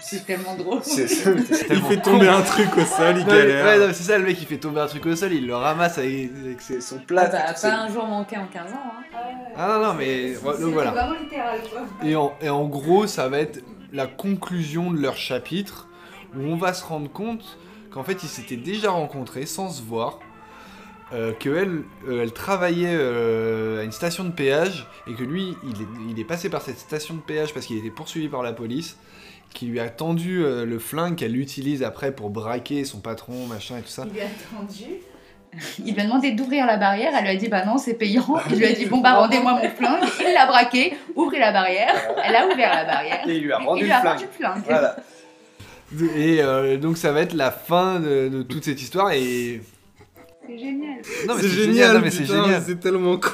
[0.00, 0.80] C'est tellement drôle.
[0.82, 3.64] c'est- c'est Il tellement fait tomber un truc au sol, il Non, mais- galère.
[3.66, 5.46] ouais, non, mais c'est ça, le mec il fait tomber un truc au sol, il
[5.46, 7.26] le ramasse avec, avec ses- son Ah plat.
[7.28, 8.76] bah, c'est- pas un jour manqué en 15 ans.
[8.84, 9.18] Hein.
[9.56, 10.90] Ah non, non, mais donc voilà.
[10.92, 11.82] vraiment littéral, quoi.
[12.08, 15.88] Et en, et en gros, ça va être la conclusion de leur chapitre
[16.36, 17.58] où on va se rendre compte
[17.90, 20.20] qu'en fait, ils s'étaient déjà rencontrés sans se voir,
[21.12, 25.82] euh, qu'elle euh, elle travaillait euh, à une station de péage et que lui, il
[25.82, 28.52] est, il est passé par cette station de péage parce qu'il était poursuivi par la
[28.52, 28.96] police,
[29.54, 33.78] qui lui a tendu euh, le flingue qu'elle utilise après pour braquer son patron, machin
[33.78, 34.04] et tout ça.
[34.06, 34.24] Il lui a
[34.56, 34.84] tendu.
[35.84, 38.24] Il lui a demandé d'ouvrir la barrière, elle lui a dit bah non c'est payant.
[38.50, 40.04] Il lui a dit bon bah rendez-moi mon flingue.
[40.20, 41.92] Il l'a braqué, ouvrez la barrière.
[42.24, 43.28] Elle a ouvert la barrière.
[43.28, 44.12] Et il lui a rendu il lui le a flingue.
[44.12, 44.62] rendu le flingue.
[44.64, 44.96] Voilà.
[46.16, 49.60] Et euh, donc ça va être la fin de, de toute cette histoire et...
[50.46, 51.00] C'est génial.
[51.26, 52.62] Non, mais C'est génial, non, mais c'est génial.
[52.64, 53.30] c'est tellement con.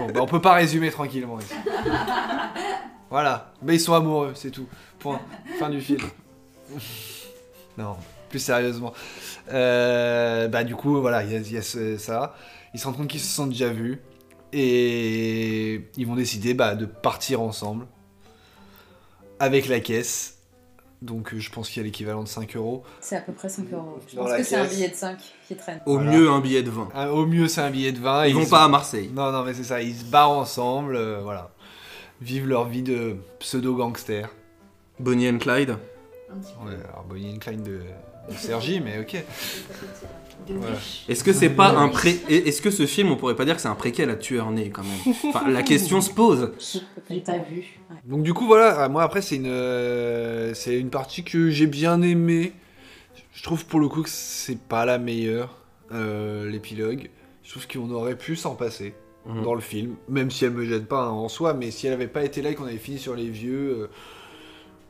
[0.00, 1.54] Bon, bah, on peut pas résumer tranquillement ici.
[3.12, 3.52] voilà.
[3.62, 4.66] Mais ils sont amoureux, c'est tout.
[4.98, 5.20] Point.
[5.58, 6.00] Fin du film.
[7.78, 7.96] non,
[8.28, 8.92] plus sérieusement.
[9.52, 12.34] Euh, bah, du coup, voilà, il y a, il y a ce- ça.
[12.74, 14.00] Ils se rendent compte qu'ils se sont déjà vus.
[14.54, 17.86] Et ils vont décider bah, de partir ensemble.
[19.40, 20.38] Avec la caisse.
[21.00, 22.84] Donc, euh, je pense qu'il y a l'équivalent de 5 euros.
[23.00, 23.98] C'est à peu près 5 euros.
[24.08, 25.80] Je Dans pense que c'est un billet de 5 qui traîne.
[25.84, 26.12] Au Voilà.
[26.12, 26.90] mieux, un billet de 20.
[26.94, 28.24] Ah, au mieux, c'est un billet de 20.
[28.24, 29.10] et Ils vont pas à Marseille.
[29.12, 31.50] Non, non, mais c'est ça, ils se barrent ensemble, euh, voilà.
[32.22, 34.28] Vivent leur vie de pseudo-gangster.
[35.00, 35.70] Bonnie and Clyde.
[36.64, 37.80] Ouais, alors Bonnie and Clyde de,
[38.30, 39.24] de Sergi, mais ok.
[40.48, 40.76] Voilà.
[41.08, 42.20] Est-ce que c'est pas un pré...
[42.28, 44.70] Est-ce que ce film, on pourrait pas dire que c'est un préquel à tueur né
[44.70, 45.14] quand même?
[45.24, 46.52] Enfin, la question se pose.
[47.10, 47.80] J'ai pas vu.
[48.04, 51.66] Donc du coup, voilà, euh, moi après, c'est une, euh, c'est une partie que j'ai
[51.66, 52.52] bien aimée.
[53.32, 55.56] Je trouve pour le coup que c'est pas la meilleure,
[55.90, 57.10] euh, l'épilogue.
[57.42, 58.94] Je trouve qu'on aurait pu s'en passer
[59.26, 59.42] Mhm.
[59.44, 61.92] dans le film, même si elle me gêne pas hein, en soi, mais si elle
[61.92, 63.90] avait pas été là et qu'on avait fini sur les vieux, euh,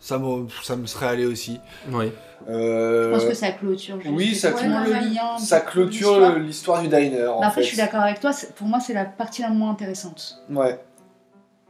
[0.00, 1.60] ça, me, ça me serait allé aussi.
[1.90, 2.10] Oui.
[2.48, 3.98] Je pense que ça clôture.
[4.10, 6.82] Oui, ça clôt- le ça clôture l'histoire.
[6.82, 7.26] du diner.
[7.26, 7.62] En Bah, après, fait.
[7.64, 8.32] je suis d'accord avec toi.
[8.56, 10.42] Pour moi, c'est la partie la moins intéressante.
[10.50, 10.80] Ouais.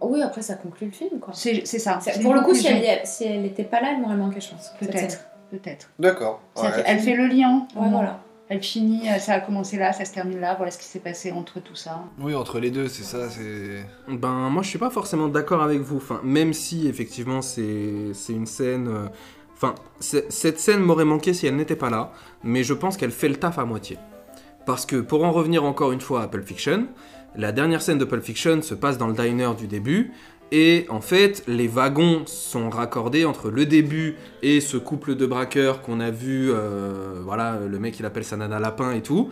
[0.00, 1.32] Oui, après ça conclut le film quoi.
[1.34, 1.98] C'est ça.
[2.22, 4.72] Pour le coup, si elle, si elle était pas là, elle m'aurait manqué, je pense.
[4.80, 5.24] Peut-être.
[5.50, 5.90] Peut-être.
[5.98, 6.40] D'accord.
[6.86, 7.66] Elle fait le lien.
[7.76, 8.20] au Ouais, voilà.
[8.52, 10.54] Elle finit, euh, ça a commencé là, ça se termine là.
[10.56, 12.02] Voilà ce qui s'est passé entre tout ça.
[12.20, 13.86] Oui, entre les deux, c'est ça, c'est.
[14.08, 15.96] Ben, moi, je suis pas forcément d'accord avec vous.
[15.96, 18.88] Enfin, même si, effectivement, c'est c'est une scène...
[18.88, 19.06] euh,
[19.54, 23.12] Enfin, c'est- cette scène m'aurait manqué si elle n'était pas là, mais je pense qu'elle
[23.12, 23.96] fait le taf à moitié.
[24.66, 26.86] Parce que, pour en revenir encore une fois à Pulp Fiction,
[27.36, 30.12] la dernière scène de Pulp Fiction se passe dans le diner du début,
[30.54, 35.80] et en fait, les wagons sont raccordés entre le début et ce couple de braqueurs
[35.80, 39.30] qu'on a vu, euh, voilà, le mec il appelle sa nana lapin et tout,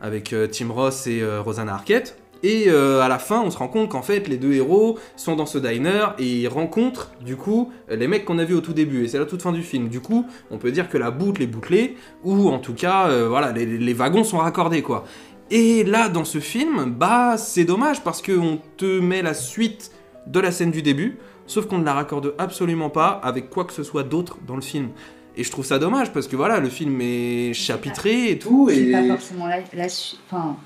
[0.00, 2.21] avec euh, Tim Ross et euh, Rosanna Arquette.
[2.42, 5.36] Et euh, à la fin, on se rend compte qu'en fait, les deux héros sont
[5.36, 8.72] dans ce diner et ils rencontrent, du coup, les mecs qu'on a vus au tout
[8.72, 9.04] début.
[9.04, 9.88] Et c'est la toute fin du film.
[9.88, 13.28] Du coup, on peut dire que la boucle est bouclée, ou en tout cas, euh,
[13.28, 15.04] voilà, les, les wagons sont raccordés, quoi.
[15.50, 19.92] Et là, dans ce film, bah, c'est dommage parce qu'on te met la suite
[20.26, 23.72] de la scène du début, sauf qu'on ne la raccorde absolument pas avec quoi que
[23.72, 24.88] ce soit d'autre dans le film.
[25.36, 28.68] Et je trouve ça dommage parce que voilà, le film est chapitré et tout.
[28.70, 28.92] C'est Et...
[28.92, 30.20] pas forcément la, la suite.
[30.30, 30.56] Enfin,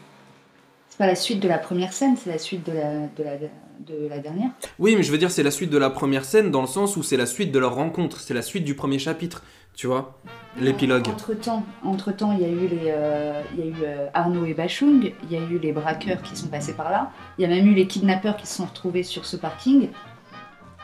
[0.97, 3.37] c'est pas la suite de la première scène, c'est la suite de la, de la,
[3.37, 4.49] de la dernière.
[4.79, 6.97] Oui, mais je veux dire, c'est la suite de la première scène dans le sens
[6.97, 9.43] où c'est la suite de leur rencontre, c'est la suite du premier chapitre,
[9.75, 10.19] tu vois,
[10.59, 11.07] l'épilogue.
[11.09, 14.07] Entre temps, entre temps, il y a eu les, euh, il y a eu euh,
[14.15, 17.43] Arnaud et Bachung, il y a eu les braqueurs qui sont passés par là, il
[17.43, 19.91] y a même eu les kidnappeurs qui se sont retrouvés sur ce parking.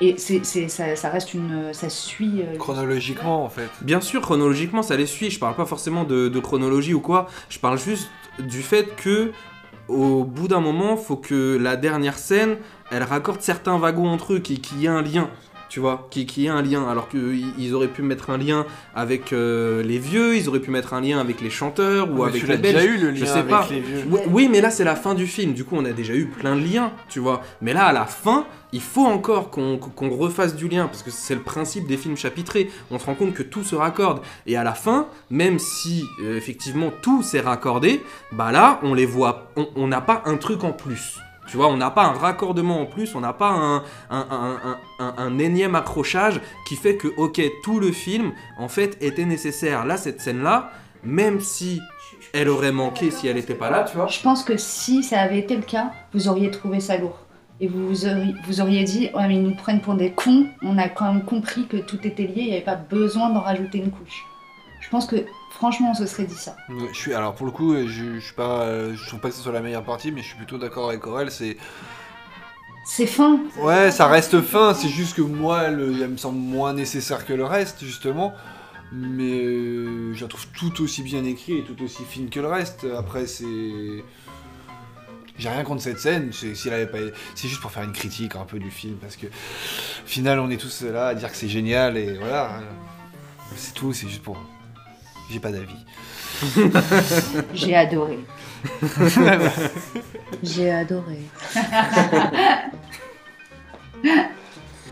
[0.02, 2.42] Et c'est, c'est- ça, ça reste une, ça suit.
[2.42, 3.68] euh, Chronologiquement, en fait.
[3.82, 5.30] Bien sûr, chronologiquement, ça les suit.
[5.30, 7.28] Je parle pas forcément de, de chronologie ou quoi.
[7.48, 8.10] Je parle juste
[8.40, 9.30] du fait que,
[9.88, 12.56] au bout d'un moment, faut que la dernière scène,
[12.90, 15.28] elle raccorde certains wagons entre eux, qui qui y ait un lien.
[15.72, 16.86] Tu vois, qui, qui ait un lien.
[16.86, 20.92] Alors qu'ils auraient pu mettre un lien avec euh, les vieux, ils auraient pu mettre
[20.92, 22.74] un lien avec les chanteurs ou Mais avec tu les Belges.
[22.74, 23.66] déjà eu, le Je lien sais avec pas.
[23.70, 24.04] les vieux.
[24.10, 25.54] Oui, oui, mais là c'est la fin du film.
[25.54, 27.40] Du coup, on a déjà eu plein de liens, tu vois.
[27.62, 28.44] Mais là, à la fin,
[28.74, 29.78] il faut encore qu'on
[30.10, 32.70] refasse du lien parce que c'est le principe des films chapitrés.
[32.90, 34.20] On se rend compte que tout se raccorde.
[34.46, 39.06] Et à la fin, même si euh, effectivement tout s'est raccordé, bah là, on les
[39.06, 39.50] voit.
[39.76, 41.18] On n'a pas un truc en plus.
[41.52, 46.40] Tu vois, on n'a pas un raccordement en plus, on n'a pas un, énième accrochage
[46.66, 49.84] qui fait que, ok, tout le film, en fait, était nécessaire.
[49.84, 50.70] Là, cette scène-là,
[51.04, 51.78] même si
[52.32, 54.06] elle aurait manqué si elle n'était pas là, tu vois.
[54.06, 57.18] Je pense que si ça avait été le cas, vous auriez trouvé ça lourd.
[57.60, 60.78] Et vous auriez, vous auriez dit, ouais, mais ils nous prennent pour des cons, on
[60.78, 63.76] a quand même compris que tout était lié, il n'y avait pas besoin d'en rajouter
[63.76, 64.24] une couche.
[64.80, 65.16] Je pense que,
[65.62, 66.56] franchement, on se serait dit ça.
[66.68, 69.34] Je suis, alors pour le coup, je, je suis pas, euh, je trouve pas que
[69.36, 71.30] ce soit la meilleure partie, mais je suis plutôt d'accord avec Aurel.
[71.30, 71.56] C'est,
[72.84, 73.38] C'est fin.
[73.60, 74.74] ouais, ça reste fin.
[74.74, 78.34] C'est juste que moi, le, elle me semble moins nécessaire que le reste, justement.
[78.90, 82.48] Mais euh, je la trouve tout aussi bien écrit et tout aussi fine que le
[82.48, 82.84] reste.
[82.98, 83.44] Après, c'est,
[85.38, 86.32] j'ai rien contre cette scène.
[86.32, 86.98] C'est, pas,
[87.36, 90.56] juste pour faire une critique un peu du film, parce que, au final, on est
[90.60, 92.58] tous là à dire que c'est génial et voilà.
[93.54, 93.92] C'est tout.
[93.92, 94.36] C'est juste pour,
[95.30, 95.84] j'ai pas d'avis.
[97.54, 98.18] J'ai adoré.
[100.42, 101.20] J'ai adoré.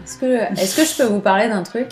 [0.05, 1.89] Est-ce que, est-ce que je peux vous parler d'un truc?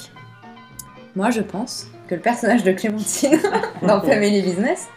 [1.15, 3.41] Moi, je pense que le personnage de Clémentine
[3.83, 4.89] dans Family Business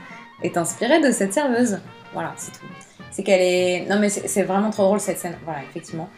[0.42, 1.80] est inspiré de cette serveuse.
[2.14, 2.66] Voilà, c'est tout.
[3.12, 3.86] C'est qu'elle est.
[3.89, 5.38] Non, mais c'est c'est vraiment trop drôle cette scène.
[5.46, 6.10] Voilà, effectivement.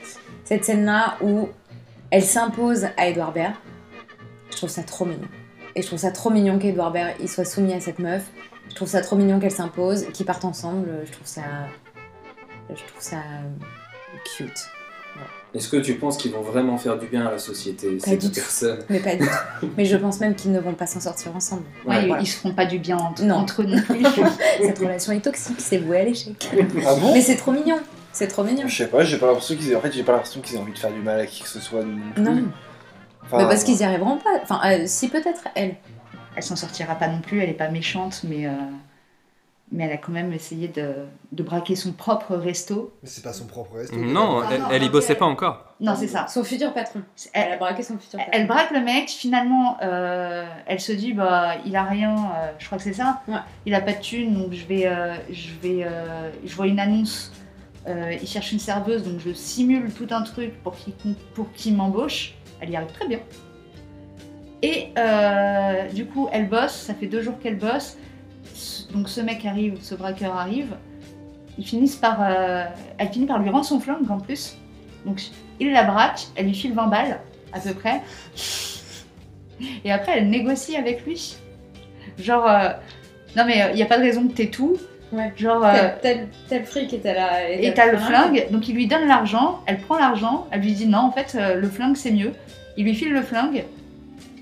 [0.45, 1.49] Cette scène-là où
[2.09, 3.53] elle s'impose à Edouard Baird.
[4.51, 5.28] Je trouve ça trop mignon.
[5.76, 8.24] Et je trouve ça trop mignon qu'Edouard Baird il soit soumis à cette meuf.
[8.69, 10.88] Je trouve ça trop mignon qu'elle s'impose, qu'ils partent ensemble.
[11.05, 11.41] Je trouve ça.
[12.69, 13.17] Je trouve ça.
[14.38, 14.51] cute.
[15.53, 18.17] Est-ce que tu penses qu'ils vont vraiment faire du bien à la société, Pas ces
[18.17, 18.39] du deux tout.
[18.39, 19.24] personnes Mais pas du
[19.59, 19.69] tout.
[19.78, 21.61] Mais je pense même qu'ils ne vont pas s'en sortir ensemble.
[21.86, 22.21] Ouais, ils- Voilà.
[22.24, 23.45] Ils se feront pas du bien entre, Non.
[23.45, 23.67] plus.
[24.61, 26.49] Cette relation est toxique, c'est voué à l'échec.
[26.88, 27.80] Ah bon Mais c'est trop mignon.
[28.11, 28.67] C'est trop mignon.
[28.67, 29.76] Je sais pas, j'ai pas l'impression qu'ils aient...
[29.76, 31.49] En fait, j'ai pas l'impression qu'ils aient envie de faire du mal à qui que
[31.49, 32.24] ce soit non plus.
[32.24, 32.43] Non.
[33.26, 34.30] Enfin, mais parce qu'ils y arriveront pas.
[34.41, 35.76] Enfin, euh, si peut-être elle.
[36.36, 38.51] Elle s'en sortira pas non plus, elle est pas méchante, mais, euh,
[39.71, 42.91] mais elle a quand même essayé de, de braquer son propre resto.
[43.03, 43.95] Mais c'est pas son propre resto.
[43.95, 45.76] Non, elle, elle y bossait pas encore.
[45.80, 46.26] Non, c'est ça.
[46.28, 47.01] Son futur patron.
[47.34, 48.32] Elle a braqué son futur patron.
[48.34, 52.65] Elle braque le mec, finalement, euh, elle se dit, bah, il a rien, euh, je
[52.65, 53.21] crois que c'est ça.
[53.28, 53.36] Ouais.
[53.67, 56.80] Il a pas de thune, donc je vais, euh, je vais, euh, je vois une
[56.80, 57.32] annonce.
[57.88, 60.93] euh, il cherche une serveuse, donc je simule tout un truc pour qu'il
[61.36, 62.34] pour qu'il m'embauche.
[62.64, 63.20] Elle y arrive très bien.
[64.61, 67.97] Et euh, du coup, elle bosse, ça fait deux jours qu'elle bosse.
[68.93, 70.78] Donc ce mec arrive, ce braqueur arrive.
[71.57, 72.64] Ils finissent par, euh,
[72.97, 74.57] elle finit par lui rendre son flingue en plus.
[75.05, 75.22] Donc
[75.59, 77.20] il la braque, elle lui file 20 balles
[77.51, 78.01] à peu près.
[79.84, 81.36] Et après, elle négocie avec lui.
[82.18, 82.70] Genre, euh,
[83.36, 84.78] non mais il n'y a pas de raison que t'aies tout.
[85.14, 85.32] Ouais.
[85.36, 87.51] Genre, euh, Tel, tel, fric et t'as la.
[87.51, 90.88] et t'as le flingue, donc il lui donne l'argent, elle prend l'argent, elle lui dit
[90.88, 92.34] non, en fait, euh, le flingue c'est mieux.
[92.78, 93.65] Il lui file le flingue,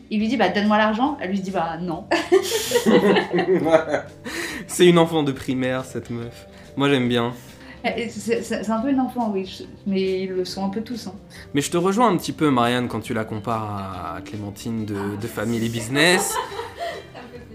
[0.09, 2.05] il lui dit bah donne-moi l'argent, elle lui dit bah non.
[4.67, 6.47] C'est une enfant de primaire, cette meuf.
[6.77, 7.33] Moi, j'aime bien.
[7.83, 11.07] Et C'est c'est- un peu une enfant, oui, mais ils le sont un peu tous.
[11.07, 11.13] hein.
[11.53, 15.15] Mais je te rejoins un petit peu, Marianne, quand tu la compares à Clémentine de,
[15.19, 16.35] de Family Business.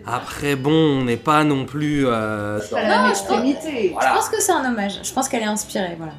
[0.05, 2.07] Après, bon, on n'est pas non plus.
[2.07, 3.95] euh, C'est pas la même je pense- extrémité.
[4.01, 5.01] Je pense que c'est un hommage.
[5.03, 5.95] Je pense qu'elle est inspirée.
[5.97, 6.13] Voilà.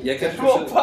[0.00, 0.66] Il y a quelque chose.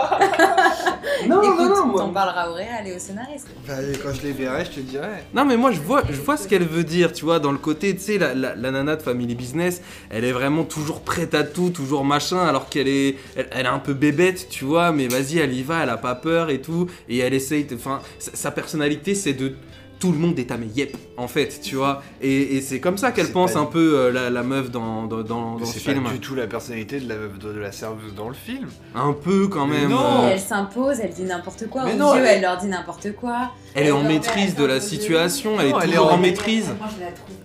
[1.27, 3.47] Non, Écoute, non, non, moi- t'en parleras au réal et au scénariste.
[3.67, 5.07] Bah, quand je les verrai, je te dirai.
[5.35, 7.59] Non mais moi je vois, je vois ce qu'elle veut dire, tu vois, dans le
[7.59, 11.35] côté, tu sais, la, la, la nana de Family Business, elle est vraiment toujours prête
[11.35, 14.91] à tout, toujours machin, alors qu'elle est, elle, elle est un peu bébête, tu vois,
[14.91, 17.75] mais vas-y, elle y va, elle a pas peur et tout, et elle essaye, de-
[17.75, 19.53] enfin, sa, sa personnalité c'est de
[20.01, 22.97] tout le monde est à mes yep, en fait, tu vois, et, et c'est comme
[22.97, 25.79] ça qu'elle pense pas- un peu euh, la, la meuf dans, dans, dans, dans ce
[25.79, 26.09] C'est pas film.
[26.11, 28.67] du tout la personnalité de la, de, de la serveuse dans le film.
[28.95, 29.91] Un peu quand Mais même.
[29.91, 30.23] non.
[30.23, 31.85] euh, Et elle s'impose, elle dit n'importe quoi.
[31.85, 33.51] Mais Aux non, yeux, elle- elle leur dit n'importe quoi.
[33.75, 36.73] Elle est en maîtrise de la elle situation, elle est elle toujours en- en maîtrise.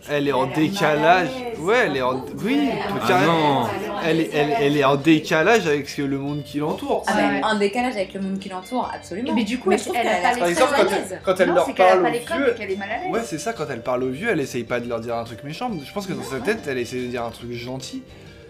[0.09, 1.29] Elle est en Elle décalage.
[1.59, 2.25] Ouais, elle est en.
[2.45, 3.65] Oui, Ah carré- non.
[4.05, 7.03] elle, est, elle, elle est en décalage avec le monde qui l'entoure.
[7.09, 7.41] Ah ouais.
[7.43, 9.33] un décalage avec le monde qui l'entoure, absolument.
[9.35, 10.49] Mais du coup, Mais elle, je trouve elle qu'elle a a pas l'air les Par
[10.49, 12.55] exemple, très quand elle, quand elle non, leur c'est qu'elle a parle aux vieux, et
[12.55, 13.13] qu'elle est mal à l'aise.
[13.13, 15.25] Ouais, c'est ça, quand elle parle aux vieux, elle essaye pas de leur dire un
[15.25, 15.71] truc méchant.
[15.85, 18.03] Je pense que dans sa tête, elle essaie de dire un truc gentil.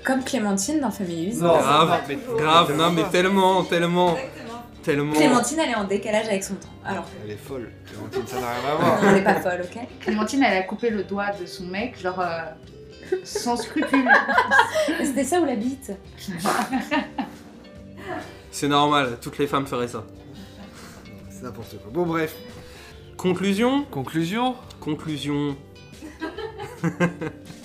[0.05, 1.41] Comme Clémentine dans Famille Uze.
[1.41, 1.99] Grave,
[2.39, 4.16] grave, non mais tellement, tellement,
[4.87, 5.12] tellement.
[5.12, 6.68] Clémentine, elle est en décalage avec son temps.
[6.84, 7.70] Alors, Elle est folle.
[7.87, 9.01] Clémentine, ça n'a rien à voir.
[9.03, 12.20] on n'est pas folle, ok Clémentine, elle a coupé le doigt de son mec, genre
[12.20, 12.45] euh,
[13.24, 14.09] sans scrupule.
[15.03, 15.93] C'était ça ou la bite
[18.53, 20.05] C'est normal, toutes les femmes feraient ça.
[21.30, 21.91] C'est n'importe quoi.
[21.93, 22.34] Bon, bref.
[23.16, 25.57] Conclusion Conclusion Conclusion.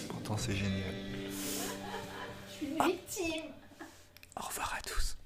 [0.09, 0.81] Pourtant, c'est génial.
[4.37, 5.17] Au revoir à tous.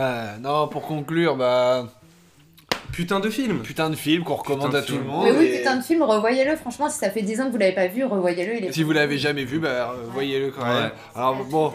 [0.00, 1.86] Euh, non, pour conclure, bah.
[2.92, 5.24] Putain de film Putain de film qu'on recommande à tout le monde.
[5.24, 6.56] Mais oui, et putain de film, revoyez-le.
[6.56, 8.56] Franchement, si ça fait 10 ans que vous l'avez pas vu, revoyez-le.
[8.56, 10.84] Il est Si vous l'avez jamais vu, bah euh, voyez-le quand même.
[10.84, 10.92] Ouais.
[11.14, 11.72] Alors bon,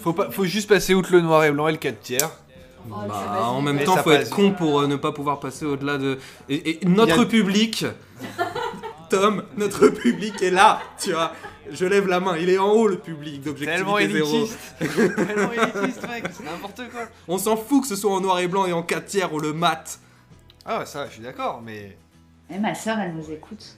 [0.00, 2.30] faut, pas, faut juste passer outre le noir et blanc et le 4 tiers.
[2.86, 3.06] Bah,
[3.44, 6.18] en même temps, faut être con pour euh, ne pas pouvoir passer au-delà de.
[6.48, 7.84] Et, et notre a- public,
[9.10, 11.32] Tom, notre public est là, tu vois.
[11.70, 14.28] Je lève la main, il est en haut le public d'objectivité Tellement zéro.
[14.36, 14.58] élitiste.
[14.78, 17.02] Tellement élitiste, mec, c'est n'importe quoi.
[17.28, 19.38] On s'en fout que ce soit en noir et blanc et en 4 tiers, on
[19.38, 20.00] le mate.
[20.64, 21.96] Ah ouais, ça, je suis d'accord, mais.
[22.50, 23.76] Et ma soeur, elle nous écoute.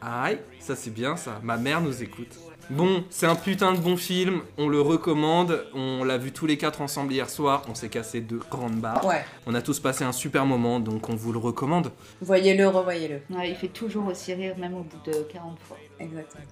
[0.00, 1.40] Aïe, ça c'est bien ça.
[1.42, 2.36] Ma mère nous écoute.
[2.70, 5.66] Bon, c'est un putain de bon film, on le recommande.
[5.74, 9.04] On l'a vu tous les quatre ensemble hier soir, on s'est cassé deux grandes barres.
[9.04, 9.24] Ouais.
[9.46, 11.92] On a tous passé un super moment, donc on vous le recommande.
[12.20, 13.20] Voyez-le, revoyez-le.
[13.36, 15.76] Ouais, il fait toujours aussi rire, même au bout de 40 fois.
[16.00, 16.44] Exactement.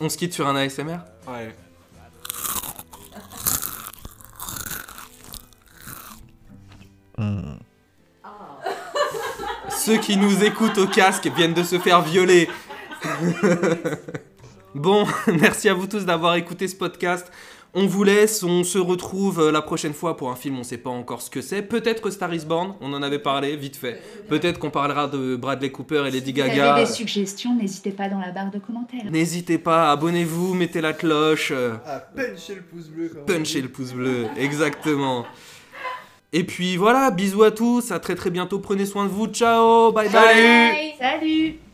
[0.00, 1.54] On se quitte sur un ASMR Ouais.
[9.68, 12.48] Ceux qui nous écoutent au casque viennent de se faire violer.
[14.74, 15.06] bon,
[15.40, 17.30] merci à vous tous d'avoir écouté ce podcast.
[17.72, 20.76] On vous laisse, on se retrouve euh, la prochaine fois pour un film, on sait
[20.76, 21.62] pas encore ce que c'est.
[21.62, 24.02] Peut-être Star is Born, on en avait parlé vite fait.
[24.28, 26.74] Peut-être qu'on parlera de Bradley Cooper et Lady Si vous Gaga.
[26.74, 29.04] avez des suggestions, n'hésitez pas dans la barre de commentaires.
[29.08, 33.92] N'hésitez pas, abonnez-vous, mettez la cloche, euh, Ah, puncher le pouce bleu punchez le pouce
[33.92, 35.24] bleu, exactement.
[36.32, 39.92] Et puis voilà, bisous à tous, à très très bientôt, prenez soin de vous, ciao,
[39.92, 41.69] bye bye Salut Salut